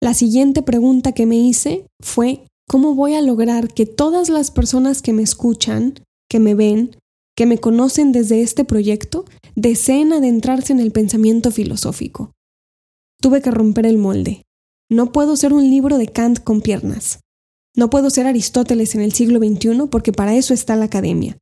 La 0.00 0.14
siguiente 0.14 0.62
pregunta 0.62 1.12
que 1.12 1.26
me 1.26 1.36
hice 1.36 1.86
fue, 2.00 2.46
¿cómo 2.68 2.94
voy 2.94 3.14
a 3.14 3.22
lograr 3.22 3.74
que 3.74 3.84
todas 3.84 4.28
las 4.28 4.52
personas 4.52 5.02
que 5.02 5.12
me 5.12 5.24
escuchan, 5.24 5.94
que 6.28 6.38
me 6.38 6.54
ven, 6.54 6.96
que 7.38 7.46
me 7.46 7.58
conocen 7.58 8.10
desde 8.10 8.42
este 8.42 8.64
proyecto, 8.64 9.24
deseen 9.54 10.12
adentrarse 10.12 10.72
en 10.72 10.80
el 10.80 10.90
pensamiento 10.90 11.52
filosófico. 11.52 12.32
Tuve 13.22 13.40
que 13.40 13.52
romper 13.52 13.86
el 13.86 13.96
molde. 13.96 14.42
No 14.90 15.12
puedo 15.12 15.36
ser 15.36 15.52
un 15.52 15.70
libro 15.70 15.98
de 15.98 16.08
Kant 16.08 16.40
con 16.42 16.62
piernas. 16.62 17.20
No 17.76 17.90
puedo 17.90 18.10
ser 18.10 18.26
Aristóteles 18.26 18.96
en 18.96 19.02
el 19.02 19.12
siglo 19.12 19.38
XXI 19.38 19.86
porque 19.88 20.10
para 20.10 20.34
eso 20.34 20.52
está 20.52 20.74
la 20.74 20.86
academia. 20.86 21.38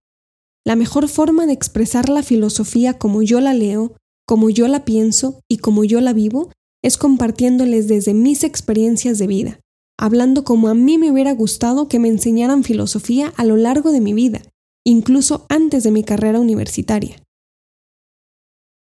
La 0.66 0.76
mejor 0.76 1.08
forma 1.08 1.46
de 1.46 1.54
expresar 1.54 2.10
la 2.10 2.22
filosofía 2.22 2.98
como 2.98 3.22
yo 3.22 3.40
la 3.40 3.54
leo, 3.54 3.96
como 4.26 4.50
yo 4.50 4.68
la 4.68 4.84
pienso 4.84 5.40
y 5.48 5.56
como 5.56 5.82
yo 5.82 6.02
la 6.02 6.12
vivo 6.12 6.50
es 6.82 6.98
compartiéndoles 6.98 7.88
desde 7.88 8.12
mis 8.12 8.44
experiencias 8.44 9.16
de 9.16 9.28
vida, 9.28 9.60
hablando 9.98 10.44
como 10.44 10.68
a 10.68 10.74
mí 10.74 10.98
me 10.98 11.10
hubiera 11.10 11.32
gustado 11.32 11.88
que 11.88 11.98
me 11.98 12.08
enseñaran 12.08 12.64
filosofía 12.64 13.32
a 13.38 13.46
lo 13.46 13.56
largo 13.56 13.92
de 13.92 14.02
mi 14.02 14.12
vida, 14.12 14.42
incluso 14.86 15.46
antes 15.48 15.82
de 15.82 15.90
mi 15.90 16.04
carrera 16.04 16.38
universitaria. 16.38 17.16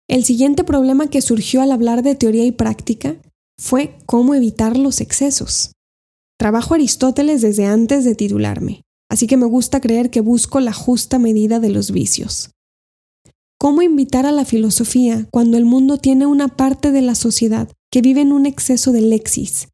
El 0.08 0.24
siguiente 0.24 0.64
problema 0.64 1.08
que 1.08 1.20
surgió 1.20 1.60
al 1.60 1.70
hablar 1.70 2.02
de 2.02 2.14
teoría 2.14 2.44
y 2.44 2.52
práctica 2.52 3.20
fue 3.58 3.96
cómo 4.06 4.34
evitar 4.34 4.76
los 4.76 5.00
excesos. 5.00 5.72
Trabajo 6.38 6.74
Aristóteles 6.74 7.42
desde 7.42 7.66
antes 7.66 8.04
de 8.04 8.14
titularme, 8.14 8.82
así 9.10 9.26
que 9.26 9.36
me 9.36 9.44
gusta 9.44 9.80
creer 9.80 10.10
que 10.10 10.22
busco 10.22 10.58
la 10.58 10.72
justa 10.72 11.18
medida 11.18 11.60
de 11.60 11.68
los 11.68 11.90
vicios. 11.90 12.50
¿Cómo 13.58 13.82
invitar 13.82 14.24
a 14.24 14.32
la 14.32 14.46
filosofía 14.46 15.28
cuando 15.30 15.58
el 15.58 15.66
mundo 15.66 15.98
tiene 15.98 16.24
una 16.24 16.48
parte 16.48 16.92
de 16.92 17.02
la 17.02 17.14
sociedad 17.14 17.70
que 17.92 18.00
vive 18.00 18.22
en 18.22 18.32
un 18.32 18.46
exceso 18.46 18.90
de 18.90 19.02
lexis? 19.02 19.68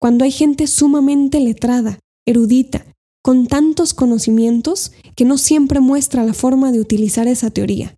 Cuando 0.00 0.24
hay 0.24 0.32
gente 0.32 0.66
sumamente 0.66 1.38
letrada, 1.38 2.00
erudita, 2.26 2.84
con 3.22 3.46
tantos 3.46 3.94
conocimientos 3.94 4.92
que 5.16 5.24
no 5.24 5.38
siempre 5.38 5.80
muestra 5.80 6.24
la 6.24 6.34
forma 6.34 6.72
de 6.72 6.80
utilizar 6.80 7.28
esa 7.28 7.50
teoría. 7.50 7.96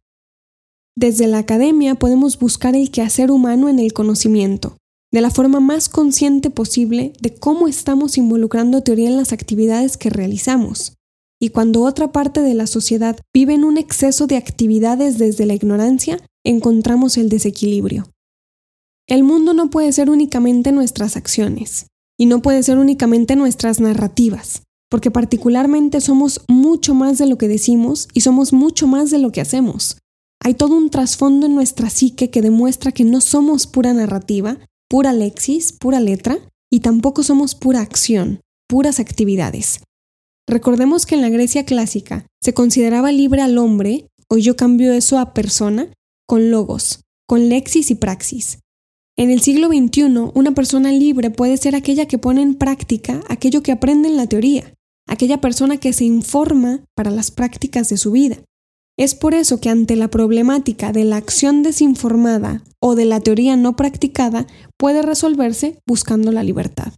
Desde 0.96 1.26
la 1.26 1.38
academia 1.38 1.94
podemos 1.94 2.38
buscar 2.38 2.74
el 2.74 2.90
quehacer 2.90 3.30
humano 3.30 3.68
en 3.68 3.78
el 3.78 3.92
conocimiento, 3.92 4.76
de 5.12 5.20
la 5.20 5.30
forma 5.30 5.60
más 5.60 5.88
consciente 5.88 6.50
posible 6.50 7.12
de 7.20 7.34
cómo 7.34 7.68
estamos 7.68 8.18
involucrando 8.18 8.82
teoría 8.82 9.08
en 9.08 9.16
las 9.16 9.32
actividades 9.32 9.96
que 9.96 10.10
realizamos. 10.10 10.94
y 11.42 11.48
cuando 11.48 11.82
otra 11.82 12.12
parte 12.12 12.42
de 12.42 12.52
la 12.52 12.66
sociedad 12.66 13.18
vive 13.32 13.54
en 13.54 13.64
un 13.64 13.78
exceso 13.78 14.26
de 14.26 14.36
actividades 14.36 15.16
desde 15.16 15.46
la 15.46 15.54
ignorancia, 15.54 16.18
encontramos 16.44 17.16
el 17.16 17.30
desequilibrio. 17.30 18.10
El 19.08 19.24
mundo 19.24 19.54
no 19.54 19.70
puede 19.70 19.90
ser 19.92 20.10
únicamente 20.10 20.70
nuestras 20.70 21.16
acciones, 21.16 21.86
y 22.18 22.26
no 22.26 22.42
puede 22.42 22.62
ser 22.62 22.76
únicamente 22.76 23.36
nuestras 23.36 23.80
narrativas, 23.80 24.64
porque 24.90 25.10
particularmente 25.10 26.00
somos 26.00 26.42
mucho 26.48 26.94
más 26.94 27.16
de 27.18 27.26
lo 27.26 27.38
que 27.38 27.48
decimos 27.48 28.08
y 28.12 28.20
somos 28.20 28.52
mucho 28.52 28.86
más 28.86 29.10
de 29.10 29.18
lo 29.18 29.32
que 29.32 29.40
hacemos. 29.40 29.98
Hay 30.42 30.54
todo 30.54 30.74
un 30.74 30.90
trasfondo 30.90 31.46
en 31.46 31.54
nuestra 31.54 31.90
psique 31.90 32.30
que 32.30 32.42
demuestra 32.42 32.92
que 32.92 33.04
no 33.04 33.20
somos 33.20 33.66
pura 33.66 33.94
narrativa, 33.94 34.58
pura 34.88 35.12
lexis, 35.12 35.72
pura 35.72 36.00
letra, 36.00 36.38
y 36.72 36.80
tampoco 36.80 37.22
somos 37.22 37.54
pura 37.54 37.80
acción, 37.80 38.40
puras 38.68 39.00
actividades. 39.00 39.80
Recordemos 40.48 41.06
que 41.06 41.14
en 41.14 41.20
la 41.20 41.28
Grecia 41.28 41.64
clásica 41.64 42.26
se 42.42 42.54
consideraba 42.54 43.12
libre 43.12 43.42
al 43.42 43.58
hombre, 43.58 44.08
hoy 44.28 44.42
yo 44.42 44.56
cambio 44.56 44.92
eso 44.92 45.18
a 45.18 45.34
persona, 45.34 45.92
con 46.26 46.50
logos, 46.50 47.00
con 47.28 47.48
lexis 47.48 47.90
y 47.90 47.94
praxis. 47.94 48.58
En 49.16 49.30
el 49.30 49.40
siglo 49.42 49.68
XXI, 49.68 50.30
una 50.34 50.52
persona 50.52 50.90
libre 50.92 51.30
puede 51.30 51.56
ser 51.56 51.76
aquella 51.76 52.06
que 52.06 52.18
pone 52.18 52.42
en 52.42 52.54
práctica 52.54 53.20
aquello 53.28 53.62
que 53.62 53.72
aprende 53.72 54.08
en 54.08 54.16
la 54.16 54.26
teoría, 54.26 54.72
aquella 55.10 55.40
persona 55.40 55.76
que 55.76 55.92
se 55.92 56.04
informa 56.04 56.84
para 56.94 57.10
las 57.10 57.30
prácticas 57.30 57.88
de 57.88 57.96
su 57.96 58.12
vida. 58.12 58.38
Es 58.96 59.14
por 59.14 59.34
eso 59.34 59.60
que 59.60 59.68
ante 59.68 59.96
la 59.96 60.08
problemática 60.08 60.92
de 60.92 61.04
la 61.04 61.16
acción 61.16 61.62
desinformada 61.62 62.62
o 62.80 62.94
de 62.94 63.06
la 63.06 63.20
teoría 63.20 63.56
no 63.56 63.74
practicada 63.74 64.46
puede 64.78 65.02
resolverse 65.02 65.78
buscando 65.86 66.32
la 66.32 66.44
libertad. 66.44 66.92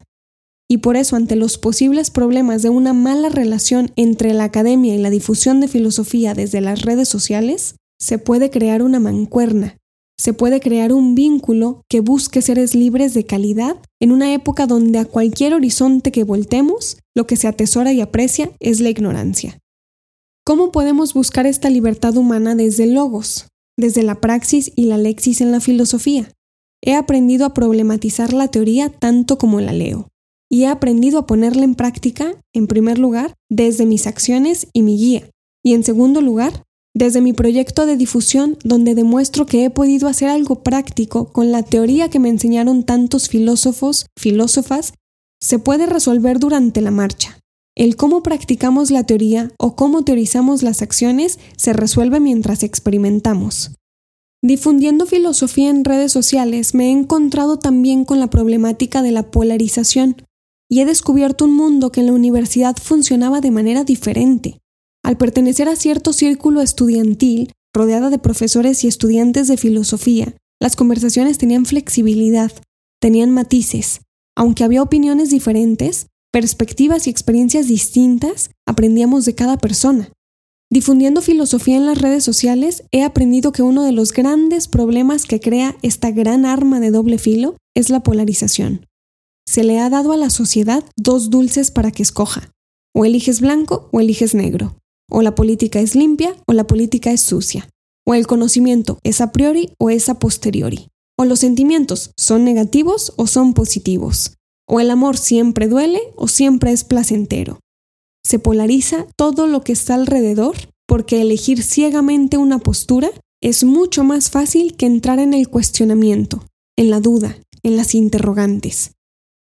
Y 0.69 0.79
por 0.79 0.97
eso 0.97 1.17
ante 1.17 1.37
los 1.37 1.59
posibles 1.59 2.11
problemas 2.11 2.63
de 2.63 2.69
una 2.69 2.93
mala 2.93 3.29
relación 3.29 3.93
entre 3.97 4.35
la 4.35 4.45
academia 4.45 4.95
y 4.95 4.99
la 4.99 5.11
difusión 5.11 5.61
de 5.61 5.69
filosofía 5.69 6.35
desde 6.35 6.61
las 6.61 6.83
redes 6.83 7.09
sociales, 7.09 7.77
se 7.99 8.19
puede 8.19 8.51
crear 8.51 8.83
una 8.83 9.01
mancuerna, 9.01 9.79
se 10.23 10.33
puede 10.33 10.61
crear 10.61 10.93
un 10.93 11.17
vínculo 11.17 11.83
que 11.89 11.99
busque 11.99 12.43
seres 12.43 12.77
libres 12.77 13.13
de 13.13 13.27
calidad 13.27 13.75
en 14.01 14.13
una 14.13 14.33
época 14.33 14.69
donde 14.69 15.01
a 15.01 15.05
cualquier 15.05 15.53
horizonte 15.53 16.13
que 16.13 16.23
voltemos, 16.23 16.99
lo 17.13 17.27
que 17.27 17.35
se 17.35 17.49
atesora 17.49 17.93
y 17.93 18.01
aprecia 18.01 18.53
es 18.61 18.79
la 18.79 18.89
ignorancia. 18.89 19.59
¿Cómo 20.47 20.71
podemos 20.71 21.13
buscar 21.13 21.45
esta 21.47 21.71
libertad 21.71 22.17
humana 22.17 22.55
desde 22.55 22.87
logos, 22.87 23.49
desde 23.77 24.05
la 24.05 24.21
praxis 24.21 24.71
y 24.77 24.85
la 24.85 24.97
lexis 24.97 25.41
en 25.41 25.51
la 25.51 25.59
filosofía? 25.59 26.31
He 26.85 26.95
aprendido 26.95 27.45
a 27.45 27.53
problematizar 27.53 28.33
la 28.33 28.47
teoría 28.47 28.91
tanto 28.91 29.39
como 29.39 29.61
la 29.61 29.73
leo, 29.73 30.07
y 30.49 30.63
he 30.63 30.67
aprendido 30.69 31.19
a 31.19 31.27
ponerla 31.27 31.65
en 31.65 31.75
práctica, 31.75 32.37
en 32.55 32.69
primer 32.69 33.01
lugar, 33.01 33.35
desde 33.51 33.87
mis 33.87 34.07
acciones 34.07 34.69
y 34.73 34.83
mi 34.83 34.97
guía, 34.97 35.29
y 35.65 35.75
en 35.75 35.83
segundo 35.83 36.21
lugar, 36.21 36.63
desde 36.95 37.21
mi 37.21 37.33
proyecto 37.33 37.87
de 37.87 37.97
difusión 37.97 38.59
donde 38.65 38.95
demuestro 38.95 39.47
que 39.47 39.65
he 39.65 39.71
podido 39.71 40.09
hacer 40.09 40.29
algo 40.29 40.63
práctico 40.63 41.33
con 41.33 41.51
la 41.51 41.63
teoría 41.63 42.11
que 42.11 42.19
me 42.19 42.29
enseñaron 42.29 42.85
tantos 42.85 43.29
filósofos, 43.29 44.07
filósofas, 44.19 44.95
se 45.41 45.59
puede 45.59 45.87
resolver 45.87 46.39
durante 46.39 46.81
la 46.81 46.91
marcha. 46.91 47.39
El 47.75 47.97
cómo 47.97 48.23
practicamos 48.23 48.91
la 48.91 49.05
teoría 49.05 49.51
o 49.59 49.75
cómo 49.75 50.05
teorizamos 50.05 50.63
las 50.63 50.83
acciones 50.83 51.39
se 51.57 51.73
resuelve 51.73 52.21
mientras 52.21 52.63
experimentamos. 52.63 53.73
Difundiendo 54.45 55.07
filosofía 55.07 55.71
en 55.71 55.85
redes 55.85 56.13
sociales 56.13 56.75
me 56.75 56.87
he 56.87 56.91
encontrado 56.91 57.59
también 57.59 58.05
con 58.05 58.21
la 58.21 58.29
problemática 58.29 59.01
de 59.01 59.13
la 59.13 59.31
polarización 59.31 60.17
y 60.69 60.81
he 60.81 60.85
descubierto 60.85 61.47
un 61.47 61.55
mundo 61.55 61.93
que 61.93 62.01
en 62.01 62.07
la 62.07 62.13
universidad 62.13 62.77
funcionaba 62.77 63.41
de 63.41 63.51
manera 63.51 63.85
diferente. 63.85 64.59
Al 65.05 65.17
pertenecer 65.17 65.69
a 65.69 65.77
cierto 65.77 66.13
círculo 66.13 66.61
estudiantil, 66.61 67.53
rodeada 67.75 68.11
de 68.11 68.19
profesores 68.19 68.85
y 68.85 68.89
estudiantes 68.89 69.49
de 69.49 69.57
filosofía, 69.57 70.35
las 70.61 70.77
conversaciones 70.77 71.39
tenían 71.39 71.67
flexibilidad, 71.67 72.53
tenían 73.01 73.31
matices. 73.31 74.03
Aunque 74.37 74.65
había 74.65 74.83
opiniones 74.83 75.31
diferentes, 75.31 76.07
perspectivas 76.33 77.07
y 77.07 77.11
experiencias 77.11 77.69
distintas, 77.69 78.51
aprendíamos 78.67 79.25
de 79.25 79.35
cada 79.35 79.59
persona. 79.59 80.13
Difundiendo 80.71 81.21
filosofía 81.21 81.77
en 81.77 81.85
las 81.85 82.01
redes 82.01 82.25
sociales, 82.25 82.85
he 82.93 83.03
aprendido 83.03 83.53
que 83.53 83.63
uno 83.63 83.83
de 83.83 83.93
los 83.93 84.13
grandes 84.13 84.69
problemas 84.69 85.27
que 85.27 85.41
crea 85.41 85.77
esta 85.83 86.11
gran 86.13 86.47
arma 86.47 86.81
de 86.81 86.91
doble 86.91 87.19
filo 87.19 87.57
es 87.75 87.91
la 87.91 88.01
polarización. 88.01 88.87
Se 89.47 89.65
le 89.65 89.81
ha 89.81 89.91
dado 89.91 90.13
a 90.13 90.17
la 90.17 90.31
sociedad 90.31 90.85
dos 90.97 91.29
dulces 91.29 91.71
para 91.71 91.91
que 91.91 92.03
escoja. 92.03 92.53
O 92.95 93.05
eliges 93.05 93.41
blanco 93.41 93.91
o 93.93 94.01
eliges 94.01 94.35
negro. 94.35 94.79
O 95.15 95.21
la 95.21 95.35
política 95.35 95.79
es 95.79 95.95
limpia 95.95 96.35
o 96.47 96.55
la 96.55 96.67
política 96.67 97.13
es 97.13 97.21
sucia. 97.21 97.69
O 98.07 98.15
el 98.15 98.27
conocimiento 98.27 98.99
es 99.03 99.21
a 99.21 99.31
priori 99.31 99.75
o 99.77 99.91
es 99.91 100.09
a 100.09 100.19
posteriori. 100.19 100.89
O 101.19 101.27
los 101.27 101.41
sentimientos 101.41 102.13
son 102.17 102.45
negativos 102.45 103.13
o 103.19 103.27
son 103.27 103.53
positivos. 103.53 104.39
O 104.67 104.81
el 104.81 104.91
amor 104.91 105.19
siempre 105.19 105.69
duele 105.69 106.01
o 106.17 106.29
siempre 106.29 106.73
es 106.73 106.85
placentero. 106.85 107.61
Se 108.25 108.39
polariza 108.39 109.07
todo 109.15 109.47
lo 109.47 109.61
que 109.61 109.73
está 109.73 109.97
alrededor 109.97 110.57
porque 110.89 111.21
elegir 111.21 111.63
ciegamente 111.63 112.39
una 112.39 112.59
postura 112.59 113.11
es 113.43 113.65
mucho 113.65 114.05
más 114.05 114.31
fácil 114.31 114.77
que 114.79 114.87
entrar 114.87 115.19
en 115.19 115.35
el 115.35 115.49
cuestionamiento, 115.49 116.47
en 116.79 116.89
la 116.89 117.01
duda, 117.01 117.37
en 117.63 117.77
las 117.77 117.95
interrogantes. 117.95 118.93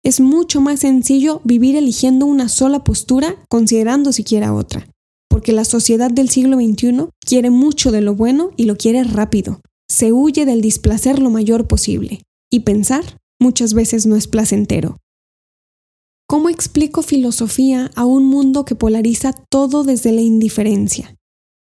Es 0.02 0.18
mucho 0.18 0.60
más 0.60 0.80
sencillo 0.80 1.42
vivir 1.44 1.76
eligiendo 1.76 2.26
una 2.26 2.48
sola 2.48 2.82
postura 2.82 3.36
considerando 3.48 4.12
siquiera 4.12 4.52
otra 4.52 4.88
porque 5.30 5.52
la 5.52 5.64
sociedad 5.64 6.10
del 6.10 6.28
siglo 6.28 6.56
XXI 6.56 7.06
quiere 7.24 7.50
mucho 7.50 7.92
de 7.92 8.00
lo 8.00 8.14
bueno 8.14 8.50
y 8.56 8.64
lo 8.64 8.76
quiere 8.76 9.04
rápido. 9.04 9.60
Se 9.88 10.12
huye 10.12 10.44
del 10.44 10.60
displacer 10.60 11.20
lo 11.20 11.30
mayor 11.30 11.68
posible. 11.68 12.22
Y 12.50 12.60
pensar 12.60 13.16
muchas 13.40 13.72
veces 13.72 14.06
no 14.06 14.16
es 14.16 14.26
placentero. 14.26 14.98
¿Cómo 16.28 16.48
explico 16.48 17.02
filosofía 17.02 17.90
a 17.94 18.04
un 18.04 18.24
mundo 18.24 18.64
que 18.64 18.74
polariza 18.74 19.32
todo 19.32 19.84
desde 19.84 20.12
la 20.12 20.20
indiferencia? 20.20 21.16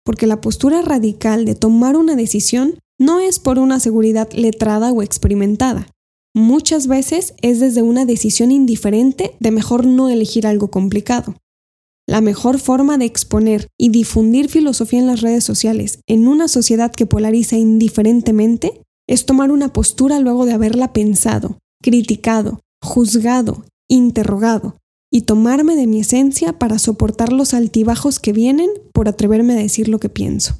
Porque 0.04 0.26
la 0.26 0.40
postura 0.40 0.80
radical 0.82 1.44
de 1.44 1.54
tomar 1.54 1.96
una 1.96 2.16
decisión 2.16 2.78
no 2.98 3.20
es 3.20 3.38
por 3.38 3.58
una 3.58 3.78
seguridad 3.78 4.30
letrada 4.32 4.90
o 4.90 5.02
experimentada. 5.02 5.86
Muchas 6.34 6.86
veces 6.86 7.34
es 7.42 7.60
desde 7.60 7.82
una 7.82 8.04
decisión 8.04 8.52
indiferente 8.52 9.34
de 9.38 9.50
mejor 9.50 9.86
no 9.86 10.08
elegir 10.08 10.46
algo 10.46 10.70
complicado. 10.70 11.34
La 12.10 12.20
mejor 12.20 12.58
forma 12.58 12.98
de 12.98 13.04
exponer 13.04 13.68
y 13.78 13.90
difundir 13.90 14.48
filosofía 14.48 14.98
en 14.98 15.06
las 15.06 15.20
redes 15.20 15.44
sociales 15.44 16.00
en 16.08 16.26
una 16.26 16.48
sociedad 16.48 16.90
que 16.90 17.06
polariza 17.06 17.56
indiferentemente 17.56 18.82
es 19.08 19.26
tomar 19.26 19.52
una 19.52 19.72
postura 19.72 20.18
luego 20.18 20.44
de 20.44 20.52
haberla 20.52 20.92
pensado, 20.92 21.60
criticado, 21.80 22.58
juzgado, 22.82 23.64
interrogado, 23.88 24.76
y 25.08 25.20
tomarme 25.20 25.76
de 25.76 25.86
mi 25.86 26.00
esencia 26.00 26.58
para 26.58 26.80
soportar 26.80 27.32
los 27.32 27.54
altibajos 27.54 28.18
que 28.18 28.32
vienen 28.32 28.70
por 28.92 29.08
atreverme 29.08 29.52
a 29.52 29.62
decir 29.62 29.86
lo 29.86 30.00
que 30.00 30.08
pienso. 30.08 30.58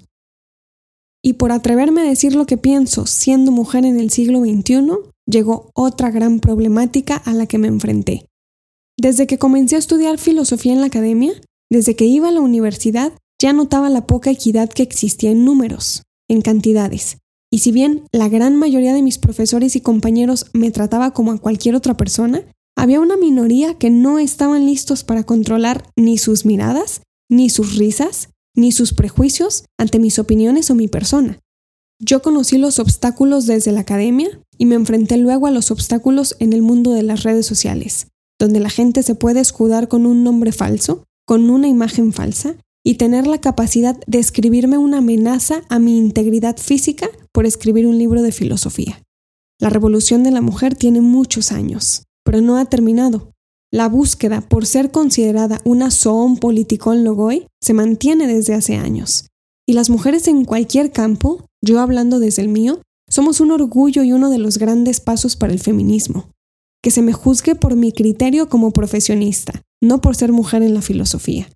Y 1.20 1.32
por 1.32 1.50
atreverme 1.50 2.02
a 2.02 2.08
decir 2.08 2.36
lo 2.36 2.46
que 2.46 2.58
pienso 2.58 3.06
siendo 3.06 3.50
mujer 3.50 3.84
en 3.84 3.98
el 3.98 4.10
siglo 4.10 4.42
XXI, 4.42 4.86
llegó 5.26 5.72
otra 5.74 6.12
gran 6.12 6.38
problemática 6.38 7.16
a 7.16 7.34
la 7.34 7.46
que 7.46 7.58
me 7.58 7.66
enfrenté, 7.66 8.29
desde 9.00 9.26
que 9.26 9.38
comencé 9.38 9.76
a 9.76 9.78
estudiar 9.78 10.18
filosofía 10.18 10.74
en 10.74 10.80
la 10.80 10.88
academia, 10.88 11.32
desde 11.70 11.96
que 11.96 12.04
iba 12.04 12.28
a 12.28 12.32
la 12.32 12.42
universidad, 12.42 13.14
ya 13.40 13.54
notaba 13.54 13.88
la 13.88 14.06
poca 14.06 14.30
equidad 14.30 14.68
que 14.68 14.82
existía 14.82 15.30
en 15.30 15.46
números, 15.46 16.02
en 16.28 16.42
cantidades. 16.42 17.16
Y 17.50 17.60
si 17.60 17.72
bien 17.72 18.02
la 18.12 18.28
gran 18.28 18.56
mayoría 18.56 18.92
de 18.92 19.00
mis 19.00 19.16
profesores 19.16 19.74
y 19.74 19.80
compañeros 19.80 20.50
me 20.52 20.70
trataba 20.70 21.12
como 21.12 21.32
a 21.32 21.38
cualquier 21.38 21.76
otra 21.76 21.96
persona, 21.96 22.42
había 22.76 23.00
una 23.00 23.16
minoría 23.16 23.78
que 23.78 23.88
no 23.88 24.18
estaban 24.18 24.66
listos 24.66 25.02
para 25.02 25.24
controlar 25.24 25.88
ni 25.96 26.18
sus 26.18 26.44
miradas, 26.44 27.00
ni 27.30 27.48
sus 27.48 27.76
risas, 27.76 28.28
ni 28.54 28.70
sus 28.70 28.92
prejuicios 28.92 29.64
ante 29.78 29.98
mis 29.98 30.18
opiniones 30.18 30.70
o 30.70 30.74
mi 30.74 30.88
persona. 30.88 31.38
Yo 32.00 32.20
conocí 32.20 32.58
los 32.58 32.78
obstáculos 32.78 33.46
desde 33.46 33.72
la 33.72 33.80
academia 33.80 34.28
y 34.58 34.66
me 34.66 34.74
enfrenté 34.74 35.16
luego 35.16 35.46
a 35.46 35.50
los 35.50 35.70
obstáculos 35.70 36.36
en 36.38 36.52
el 36.52 36.60
mundo 36.60 36.92
de 36.92 37.02
las 37.02 37.22
redes 37.22 37.46
sociales 37.46 38.06
donde 38.40 38.59
la 38.59 38.70
gente 38.70 39.05
se 39.05 39.14
puede 39.14 39.38
escudar 39.38 39.87
con 39.87 40.07
un 40.07 40.24
nombre 40.24 40.50
falso, 40.50 41.05
con 41.26 41.50
una 41.50 41.68
imagen 41.68 42.12
falsa, 42.12 42.57
y 42.83 42.94
tener 42.94 43.26
la 43.26 43.38
capacidad 43.38 44.00
de 44.07 44.18
escribirme 44.18 44.79
una 44.79 44.98
amenaza 44.98 45.62
a 45.68 45.79
mi 45.79 45.98
integridad 45.98 46.57
física 46.57 47.07
por 47.31 47.44
escribir 47.44 47.87
un 47.87 47.98
libro 47.98 48.22
de 48.22 48.33
filosofía. 48.33 49.03
La 49.61 49.68
revolución 49.68 50.22
de 50.22 50.31
la 50.31 50.40
mujer 50.40 50.74
tiene 50.74 51.03
muchos 51.03 51.53
años, 51.53 52.05
pero 52.24 52.40
no 52.40 52.57
ha 52.57 52.64
terminado. 52.64 53.33
La 53.70 53.90
búsqueda 53.90 54.40
por 54.40 54.64
ser 54.64 54.90
considerada 54.90 55.61
una 55.64 55.90
zoon 55.90 56.38
politicón 56.38 57.05
logoi 57.05 57.46
se 57.61 57.74
mantiene 57.74 58.26
desde 58.26 58.55
hace 58.55 58.76
años. 58.76 59.26
Y 59.68 59.74
las 59.74 59.90
mujeres 59.90 60.26
en 60.26 60.46
cualquier 60.46 60.90
campo, 60.90 61.44
yo 61.62 61.79
hablando 61.79 62.18
desde 62.18 62.40
el 62.40 62.48
mío, 62.48 62.81
somos 63.11 63.40
un 63.40 63.50
orgullo 63.50 64.03
y 64.03 64.12
uno 64.12 64.31
de 64.31 64.38
los 64.38 64.57
grandes 64.57 65.00
pasos 65.00 65.37
para 65.37 65.53
el 65.53 65.61
feminismo 65.61 66.31
que 66.82 66.90
se 66.90 67.02
me 67.02 67.12
juzgue 67.12 67.54
por 67.54 67.76
mi 67.76 67.92
criterio 67.92 68.48
como 68.48 68.70
profesionista, 68.70 69.62
no 69.82 70.00
por 70.00 70.16
ser 70.16 70.32
mujer 70.32 70.62
en 70.62 70.74
la 70.74 70.82
filosofía. 70.82 71.48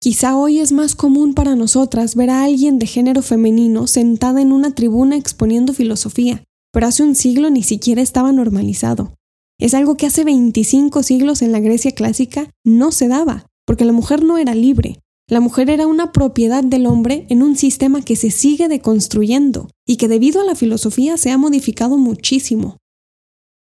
Quizá 0.00 0.36
hoy 0.36 0.60
es 0.60 0.72
más 0.72 0.94
común 0.94 1.34
para 1.34 1.56
nosotras 1.56 2.14
ver 2.14 2.30
a 2.30 2.44
alguien 2.44 2.78
de 2.78 2.86
género 2.86 3.22
femenino 3.22 3.86
sentada 3.86 4.42
en 4.42 4.52
una 4.52 4.74
tribuna 4.74 5.16
exponiendo 5.16 5.72
filosofía, 5.72 6.44
pero 6.72 6.86
hace 6.86 7.02
un 7.02 7.14
siglo 7.14 7.50
ni 7.50 7.62
siquiera 7.62 8.02
estaba 8.02 8.32
normalizado. 8.32 9.14
Es 9.58 9.72
algo 9.72 9.96
que 9.96 10.06
hace 10.06 10.24
25 10.24 11.02
siglos 11.02 11.40
en 11.40 11.50
la 11.50 11.60
Grecia 11.60 11.92
clásica 11.92 12.50
no 12.64 12.92
se 12.92 13.08
daba, 13.08 13.46
porque 13.66 13.86
la 13.86 13.92
mujer 13.92 14.22
no 14.22 14.36
era 14.36 14.54
libre. 14.54 15.00
La 15.28 15.40
mujer 15.40 15.70
era 15.70 15.86
una 15.86 16.12
propiedad 16.12 16.62
del 16.62 16.86
hombre 16.86 17.26
en 17.30 17.42
un 17.42 17.56
sistema 17.56 18.02
que 18.02 18.14
se 18.14 18.30
sigue 18.30 18.68
deconstruyendo 18.68 19.68
y 19.86 19.96
que 19.96 20.06
debido 20.06 20.40
a 20.40 20.44
la 20.44 20.54
filosofía 20.54 21.16
se 21.16 21.30
ha 21.30 21.38
modificado 21.38 21.96
muchísimo. 21.96 22.76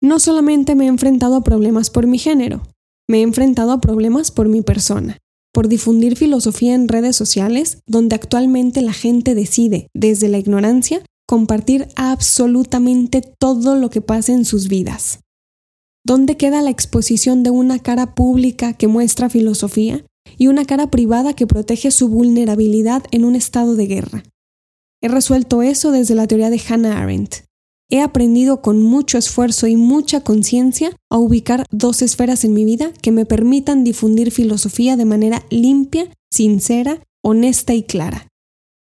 No 0.01 0.19
solamente 0.19 0.75
me 0.75 0.85
he 0.85 0.87
enfrentado 0.87 1.35
a 1.35 1.43
problemas 1.43 1.89
por 1.89 2.07
mi 2.07 2.17
género, 2.17 2.63
me 3.07 3.19
he 3.19 3.21
enfrentado 3.21 3.71
a 3.71 3.81
problemas 3.81 4.31
por 4.31 4.47
mi 4.47 4.61
persona 4.61 5.17
por 5.53 5.67
difundir 5.67 6.15
filosofía 6.15 6.73
en 6.73 6.87
redes 6.87 7.15
sociales, 7.15 7.79
donde 7.85 8.15
actualmente 8.15 8.81
la 8.81 8.93
gente 8.93 9.35
decide, 9.35 9.87
desde 9.93 10.29
la 10.29 10.37
ignorancia, 10.37 11.03
compartir 11.27 11.87
absolutamente 11.95 13.21
todo 13.21 13.75
lo 13.75 13.89
que 13.89 14.01
pasa 14.01 14.33
en 14.33 14.45
sus 14.45 14.67
vidas. 14.67 15.19
¿Dónde 16.05 16.35
queda 16.35 16.61
la 16.61 16.71
exposición 16.71 17.43
de 17.43 17.51
una 17.51 17.79
cara 17.79 18.15
pública 18.15 18.73
que 18.73 18.87
muestra 18.87 19.29
filosofía 19.29 20.03
y 20.37 20.47
una 20.47 20.65
cara 20.65 20.89
privada 20.89 21.35
que 21.35 21.47
protege 21.47 21.91
su 21.91 22.07
vulnerabilidad 22.09 23.03
en 23.11 23.23
un 23.23 23.35
estado 23.35 23.75
de 23.75 23.87
guerra? 23.87 24.23
He 25.01 25.07
resuelto 25.07 25.61
eso 25.61 25.91
desde 25.91 26.15
la 26.15 26.27
teoría 26.27 26.49
de 26.49 26.61
Hannah 26.67 27.01
Arendt, 27.01 27.45
he 27.91 28.01
aprendido 28.01 28.61
con 28.61 28.81
mucho 28.81 29.17
esfuerzo 29.17 29.67
y 29.67 29.75
mucha 29.75 30.21
conciencia 30.21 30.95
a 31.09 31.17
ubicar 31.17 31.65
dos 31.69 32.01
esferas 32.01 32.43
en 32.45 32.53
mi 32.53 32.65
vida 32.65 32.91
que 33.01 33.11
me 33.11 33.25
permitan 33.25 33.83
difundir 33.83 34.31
filosofía 34.31 34.95
de 34.95 35.05
manera 35.05 35.43
limpia, 35.49 36.11
sincera, 36.31 37.03
honesta 37.21 37.73
y 37.73 37.83
clara. 37.83 38.27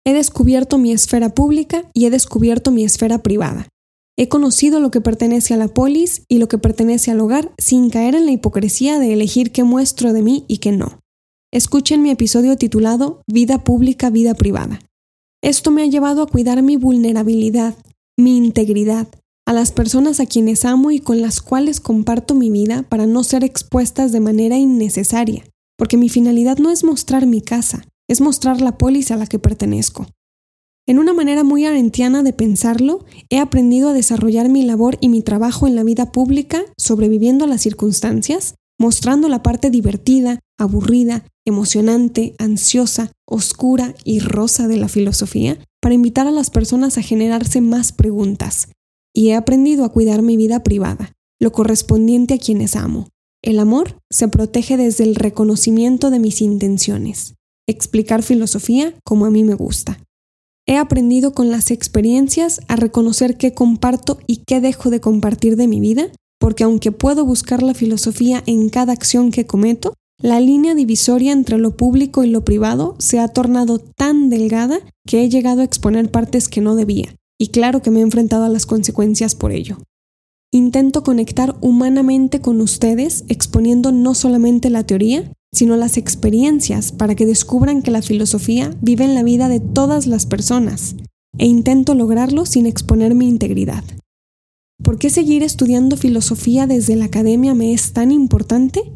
He 0.05 0.13
descubierto 0.13 0.77
mi 0.77 0.91
esfera 0.91 1.33
pública 1.33 1.89
y 1.93 2.05
he 2.05 2.09
descubierto 2.09 2.71
mi 2.71 2.83
esfera 2.83 3.23
privada. 3.23 3.67
He 4.15 4.29
conocido 4.29 4.79
lo 4.79 4.91
que 4.91 5.01
pertenece 5.01 5.55
a 5.55 5.57
la 5.57 5.69
polis 5.69 6.23
y 6.27 6.37
lo 6.37 6.47
que 6.47 6.59
pertenece 6.59 7.09
al 7.09 7.19
hogar 7.19 7.51
sin 7.57 7.89
caer 7.89 8.13
en 8.13 8.27
la 8.27 8.31
hipocresía 8.31 8.99
de 8.99 9.11
elegir 9.11 9.51
qué 9.51 9.63
muestro 9.63 10.13
de 10.13 10.21
mí 10.21 10.45
y 10.47 10.57
qué 10.57 10.71
no. 10.71 10.99
Escuchen 11.51 12.03
mi 12.03 12.11
episodio 12.11 12.57
titulado 12.57 13.21
Vida 13.27 13.63
pública, 13.63 14.11
vida 14.11 14.35
privada. 14.35 14.79
Esto 15.41 15.71
me 15.71 15.81
ha 15.81 15.87
llevado 15.87 16.21
a 16.21 16.27
cuidar 16.27 16.61
mi 16.61 16.77
vulnerabilidad, 16.77 17.75
mi 18.17 18.37
integridad, 18.37 19.07
a 19.45 19.53
las 19.53 19.71
personas 19.71 20.19
a 20.19 20.25
quienes 20.25 20.65
amo 20.65 20.91
y 20.91 20.99
con 20.99 21.21
las 21.21 21.41
cuales 21.41 21.79
comparto 21.79 22.35
mi 22.35 22.49
vida 22.49 22.83
para 22.83 23.05
no 23.05 23.23
ser 23.23 23.43
expuestas 23.43 24.11
de 24.11 24.19
manera 24.19 24.57
innecesaria, 24.57 25.43
porque 25.77 25.97
mi 25.97 26.09
finalidad 26.09 26.57
no 26.57 26.69
es 26.69 26.83
mostrar 26.83 27.25
mi 27.25 27.41
casa, 27.41 27.83
es 28.07 28.21
mostrar 28.21 28.61
la 28.61 28.77
polis 28.77 29.11
a 29.11 29.17
la 29.17 29.27
que 29.27 29.39
pertenezco. 29.39 30.07
En 30.85 30.99
una 30.99 31.13
manera 31.13 31.43
muy 31.43 31.65
arentiana 31.65 32.23
de 32.23 32.33
pensarlo, 32.33 33.05
he 33.29 33.39
aprendido 33.39 33.89
a 33.89 33.93
desarrollar 33.93 34.49
mi 34.49 34.63
labor 34.63 34.97
y 34.99 35.09
mi 35.09 35.21
trabajo 35.21 35.65
en 35.65 35.75
la 35.75 35.83
vida 35.83 36.11
pública 36.11 36.61
sobreviviendo 36.77 37.45
a 37.45 37.47
las 37.47 37.61
circunstancias, 37.61 38.55
mostrando 38.77 39.29
la 39.29 39.43
parte 39.43 39.69
divertida, 39.69 40.39
aburrida, 40.59 41.25
emocionante, 41.45 42.35
ansiosa, 42.39 43.11
oscura 43.27 43.95
y 44.03 44.19
rosa 44.19 44.67
de 44.67 44.77
la 44.77 44.87
filosofía, 44.87 45.57
para 45.81 45.95
invitar 45.95 46.27
a 46.27 46.31
las 46.31 46.49
personas 46.49 46.97
a 46.97 47.01
generarse 47.01 47.59
más 47.61 47.91
preguntas. 47.91 48.69
Y 49.13 49.29
he 49.29 49.35
aprendido 49.35 49.85
a 49.85 49.91
cuidar 49.91 50.21
mi 50.21 50.37
vida 50.37 50.63
privada, 50.63 51.11
lo 51.39 51.51
correspondiente 51.51 52.35
a 52.35 52.37
quienes 52.37 52.75
amo. 52.75 53.09
El 53.43 53.59
amor 53.59 53.97
se 54.09 54.29
protege 54.29 54.77
desde 54.77 55.03
el 55.03 55.15
reconocimiento 55.15 56.09
de 56.09 56.19
mis 56.19 56.41
intenciones. 56.41 57.35
Explicar 57.67 58.23
filosofía 58.23 58.93
como 59.03 59.25
a 59.25 59.29
mí 59.29 59.43
me 59.43 59.53
gusta. 59.53 59.99
He 60.65 60.77
aprendido 60.77 61.33
con 61.33 61.51
las 61.51 61.71
experiencias 61.71 62.61
a 62.69 62.77
reconocer 62.77 63.35
qué 63.35 63.53
comparto 63.53 64.19
y 64.27 64.37
qué 64.47 64.61
dejo 64.61 64.89
de 64.89 65.01
compartir 65.01 65.57
de 65.57 65.67
mi 65.67 65.81
vida, 65.81 66.07
porque 66.39 66.63
aunque 66.63 66.93
puedo 66.93 67.25
buscar 67.25 67.61
la 67.61 67.73
filosofía 67.73 68.41
en 68.45 68.69
cada 68.69 68.93
acción 68.93 69.31
que 69.31 69.45
cometo, 69.45 69.93
la 70.23 70.39
línea 70.39 70.73
divisoria 70.73 71.33
entre 71.33 71.57
lo 71.57 71.75
público 71.75 72.23
y 72.23 72.29
lo 72.29 72.45
privado 72.45 72.95
se 72.97 73.19
ha 73.19 73.27
tornado 73.27 73.79
tan 73.79 74.29
delgada 74.29 74.79
que 75.05 75.21
he 75.21 75.29
llegado 75.29 75.59
a 75.59 75.65
exponer 75.65 76.09
partes 76.11 76.47
que 76.47 76.61
no 76.61 76.77
debía, 76.77 77.13
y 77.37 77.49
claro 77.49 77.81
que 77.81 77.91
me 77.91 77.99
he 77.99 78.03
enfrentado 78.03 78.45
a 78.45 78.49
las 78.49 78.65
consecuencias 78.65 79.35
por 79.35 79.51
ello. 79.51 79.79
Intento 80.49 81.03
conectar 81.03 81.57
humanamente 81.59 82.39
con 82.39 82.61
ustedes 82.61 83.25
exponiendo 83.27 83.91
no 83.91 84.15
solamente 84.15 84.69
la 84.69 84.85
teoría, 84.85 85.29
sino 85.51 85.75
las 85.75 85.97
experiencias 85.97 86.93
para 86.93 87.15
que 87.15 87.25
descubran 87.25 87.81
que 87.81 87.91
la 87.91 88.01
filosofía 88.01 88.73
vive 88.81 89.03
en 89.03 89.15
la 89.15 89.23
vida 89.23 89.49
de 89.49 89.59
todas 89.59 90.07
las 90.07 90.25
personas, 90.25 90.95
e 91.37 91.47
intento 91.47 91.95
lograrlo 91.95 92.45
sin 92.45 92.65
exponer 92.65 93.13
mi 93.13 93.27
integridad. 93.27 93.83
¿Por 94.81 94.99
qué 94.99 95.09
seguir 95.09 95.43
estudiando 95.43 95.97
filosofía 95.97 96.65
desde 96.65 96.95
la 96.95 97.05
academia 97.05 97.53
me 97.53 97.73
es 97.73 97.91
tan 97.91 98.09
importante? 98.09 98.93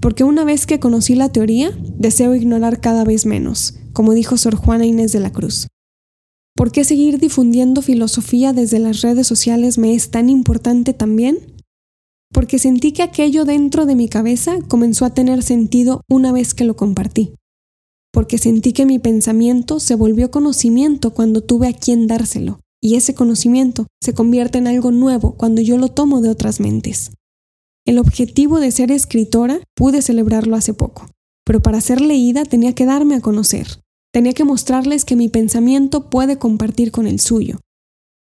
Porque 0.00 0.24
una 0.24 0.44
vez 0.44 0.66
que 0.66 0.80
conocí 0.80 1.14
la 1.14 1.30
teoría, 1.30 1.72
deseo 1.98 2.34
ignorar 2.34 2.80
cada 2.80 3.04
vez 3.04 3.26
menos, 3.26 3.74
como 3.92 4.14
dijo 4.14 4.36
Sor 4.36 4.56
Juana 4.56 4.86
Inés 4.86 5.12
de 5.12 5.20
la 5.20 5.30
Cruz. 5.30 5.68
¿Por 6.56 6.72
qué 6.72 6.84
seguir 6.84 7.18
difundiendo 7.18 7.82
filosofía 7.82 8.52
desde 8.52 8.78
las 8.78 9.02
redes 9.02 9.26
sociales 9.26 9.78
me 9.78 9.94
es 9.94 10.10
tan 10.10 10.28
importante 10.28 10.92
también? 10.94 11.38
Porque 12.32 12.58
sentí 12.58 12.92
que 12.92 13.02
aquello 13.02 13.44
dentro 13.44 13.86
de 13.86 13.94
mi 13.94 14.08
cabeza 14.08 14.58
comenzó 14.68 15.04
a 15.04 15.14
tener 15.14 15.42
sentido 15.42 16.00
una 16.08 16.32
vez 16.32 16.54
que 16.54 16.64
lo 16.64 16.76
compartí. 16.76 17.34
Porque 18.12 18.38
sentí 18.38 18.72
que 18.72 18.86
mi 18.86 18.98
pensamiento 18.98 19.80
se 19.80 19.94
volvió 19.94 20.30
conocimiento 20.30 21.12
cuando 21.12 21.42
tuve 21.42 21.68
a 21.68 21.72
quien 21.72 22.06
dárselo, 22.06 22.60
y 22.82 22.96
ese 22.96 23.14
conocimiento 23.14 23.86
se 24.02 24.14
convierte 24.14 24.58
en 24.58 24.66
algo 24.66 24.90
nuevo 24.90 25.36
cuando 25.36 25.60
yo 25.60 25.76
lo 25.76 25.88
tomo 25.88 26.20
de 26.20 26.30
otras 26.30 26.60
mentes. 26.60 27.12
El 27.86 27.98
objetivo 27.98 28.60
de 28.60 28.70
ser 28.70 28.90
escritora 28.90 29.60
pude 29.74 30.02
celebrarlo 30.02 30.56
hace 30.56 30.74
poco, 30.74 31.08
pero 31.44 31.60
para 31.62 31.80
ser 31.80 32.00
leída 32.00 32.44
tenía 32.44 32.74
que 32.74 32.86
darme 32.86 33.14
a 33.14 33.20
conocer, 33.20 33.80
tenía 34.12 34.32
que 34.32 34.44
mostrarles 34.44 35.04
que 35.04 35.16
mi 35.16 35.28
pensamiento 35.28 36.10
puede 36.10 36.38
compartir 36.38 36.92
con 36.92 37.06
el 37.06 37.20
suyo. 37.20 37.60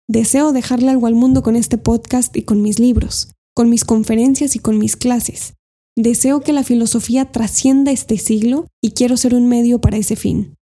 Deseo 0.09 0.53
dejarle 0.53 0.91
algo 0.91 1.07
al 1.07 1.15
mundo 1.15 1.43
con 1.43 1.57
este 1.57 1.79
podcast 1.79 2.37
y 2.37 2.43
con 2.43 2.63
mis 2.63 2.79
libros, 2.79 3.33
con 3.55 3.69
mis 3.69 3.85
conferencias 3.85 4.57
y 4.57 4.59
con 4.59 4.79
mis 4.79 4.97
clases. 4.97 5.55
Deseo 5.97 6.41
que 6.41 6.53
la 6.53 6.65
filosofía 6.65 7.31
trascienda 7.31 7.93
este 7.93 8.17
siglo 8.19 8.67
y 8.83 8.93
quiero 8.93 9.17
ser 9.17 9.35
un 9.35 9.49
medio 9.49 9.81
para 9.81 9.99
ese 9.99 10.17
fin. 10.17 10.55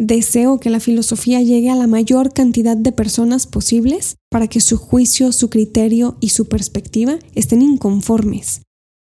Deseo 0.00 0.60
que 0.60 0.70
la 0.70 0.78
filosofía 0.78 1.42
llegue 1.42 1.70
a 1.70 1.74
la 1.74 1.88
mayor 1.88 2.32
cantidad 2.32 2.76
de 2.76 2.92
personas 2.92 3.48
posibles 3.48 4.14
para 4.30 4.46
que 4.46 4.60
su 4.60 4.78
juicio, 4.78 5.32
su 5.32 5.50
criterio 5.50 6.16
y 6.20 6.28
su 6.28 6.46
perspectiva 6.46 7.18
estén 7.34 7.62
inconformes, 7.62 8.62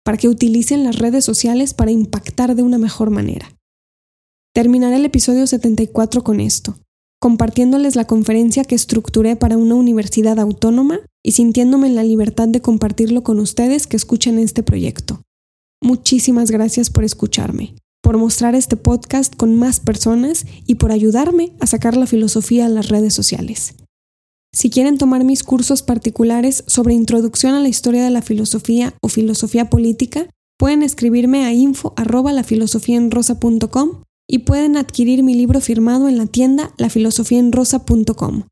para 0.04 0.18
que 0.18 0.28
utilicen 0.28 0.84
las 0.84 0.98
redes 0.98 1.24
sociales 1.24 1.76
para 1.76 1.92
impactar 1.92 2.56
de 2.56 2.64
una 2.64 2.80
mejor 2.80 3.12
manera. 3.12 3.56
Terminaré 4.52 4.96
el 4.96 5.06
episodio 5.06 5.46
74 5.46 6.24
con 6.24 6.40
esto, 6.40 6.80
compartiéndoles 7.22 7.96
la 7.96 8.08
conferencia 8.08 8.64
que 8.64 8.74
estructuré 8.74 9.36
para 9.36 9.58
una 9.58 9.76
universidad 9.76 10.40
autónoma 10.40 11.02
y 11.24 11.34
sintiéndome 11.34 11.86
en 11.86 11.94
la 11.94 12.04
libertad 12.04 12.48
de 12.48 12.62
compartirlo 12.62 13.22
con 13.22 13.40
ustedes 13.40 13.86
que 13.86 13.96
escuchen 13.96 14.40
este 14.40 14.64
proyecto. 14.64 15.22
Muchísimas 15.84 16.50
gracias 16.50 16.90
por 16.90 17.04
escucharme 17.04 17.76
por 18.10 18.18
mostrar 18.18 18.56
este 18.56 18.76
podcast 18.76 19.36
con 19.36 19.54
más 19.54 19.80
personas 19.80 20.48
y 20.66 20.76
por 20.76 20.92
ayudarme 20.92 21.52
a 21.60 21.68
sacar 21.68 21.96
la 21.96 22.08
filosofía 22.08 22.66
a 22.66 22.70
las 22.70 22.90
redes 22.90 23.14
sociales. 23.14 23.76
Si 24.52 24.72
quieren 24.72 24.98
tomar 24.98 25.24
mis 25.24 25.44
cursos 25.44 25.84
particulares 25.84 26.64
sobre 26.66 26.96
introducción 26.96 27.54
a 27.54 27.60
la 27.60 27.68
historia 27.68 28.04
de 28.04 28.10
la 28.10 28.24
filosofía 28.24 28.96
o 29.04 29.10
filosofía 29.10 29.70
política, 29.70 30.28
pueden 30.58 30.82
escribirme 30.82 31.46
a 31.46 31.54
info 31.54 31.94
y 34.28 34.40
pueden 34.40 34.76
adquirir 34.76 35.22
mi 35.22 35.36
libro 35.36 35.62
firmado 35.62 36.10
en 36.10 36.18
la 36.18 36.26
tienda 36.26 36.74
lafilosofiaenrosa.com. 36.80 38.46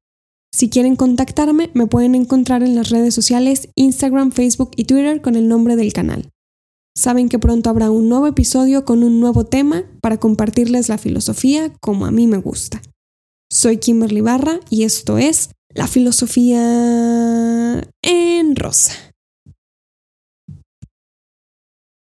Si 0.53 0.69
quieren 0.69 0.95
contactarme, 0.95 1.71
me 1.73 1.87
pueden 1.87 2.13
encontrar 2.13 2.61
en 2.61 2.75
las 2.75 2.91
redes 2.91 3.15
sociales 3.15 3.69
Instagram, 3.73 4.31
Facebook 4.31 4.69
y 4.75 4.83
Twitter 4.83 5.19
con 5.19 5.35
el 5.35 5.47
nombre 5.47 5.75
del 5.75 5.93
canal. 5.93 6.29
Saben 6.97 7.29
que 7.29 7.38
pronto 7.38 7.69
habrá 7.69 7.91
un 7.91 8.10
nuevo 8.10 8.25
episodio 8.25 8.83
con 8.83 9.03
un 9.03 9.19
nuevo 9.19 9.45
tema 9.45 9.83
para 10.01 10.17
compartirles 10.17 10.89
la 10.89 10.97
filosofía 10.97 11.71
como 11.79 12.07
a 12.07 12.12
mí 12.12 12.25
me 12.25 12.38
gusta. 12.38 12.81
Soy 13.51 13.77
Kimberly 13.77 14.21
Barra 14.21 14.60
y 14.71 14.81
esto 14.81 15.19
es 15.19 15.51
La 15.75 15.88
filosofía 15.88 17.88
en 18.01 18.55
rosa. 18.55 18.93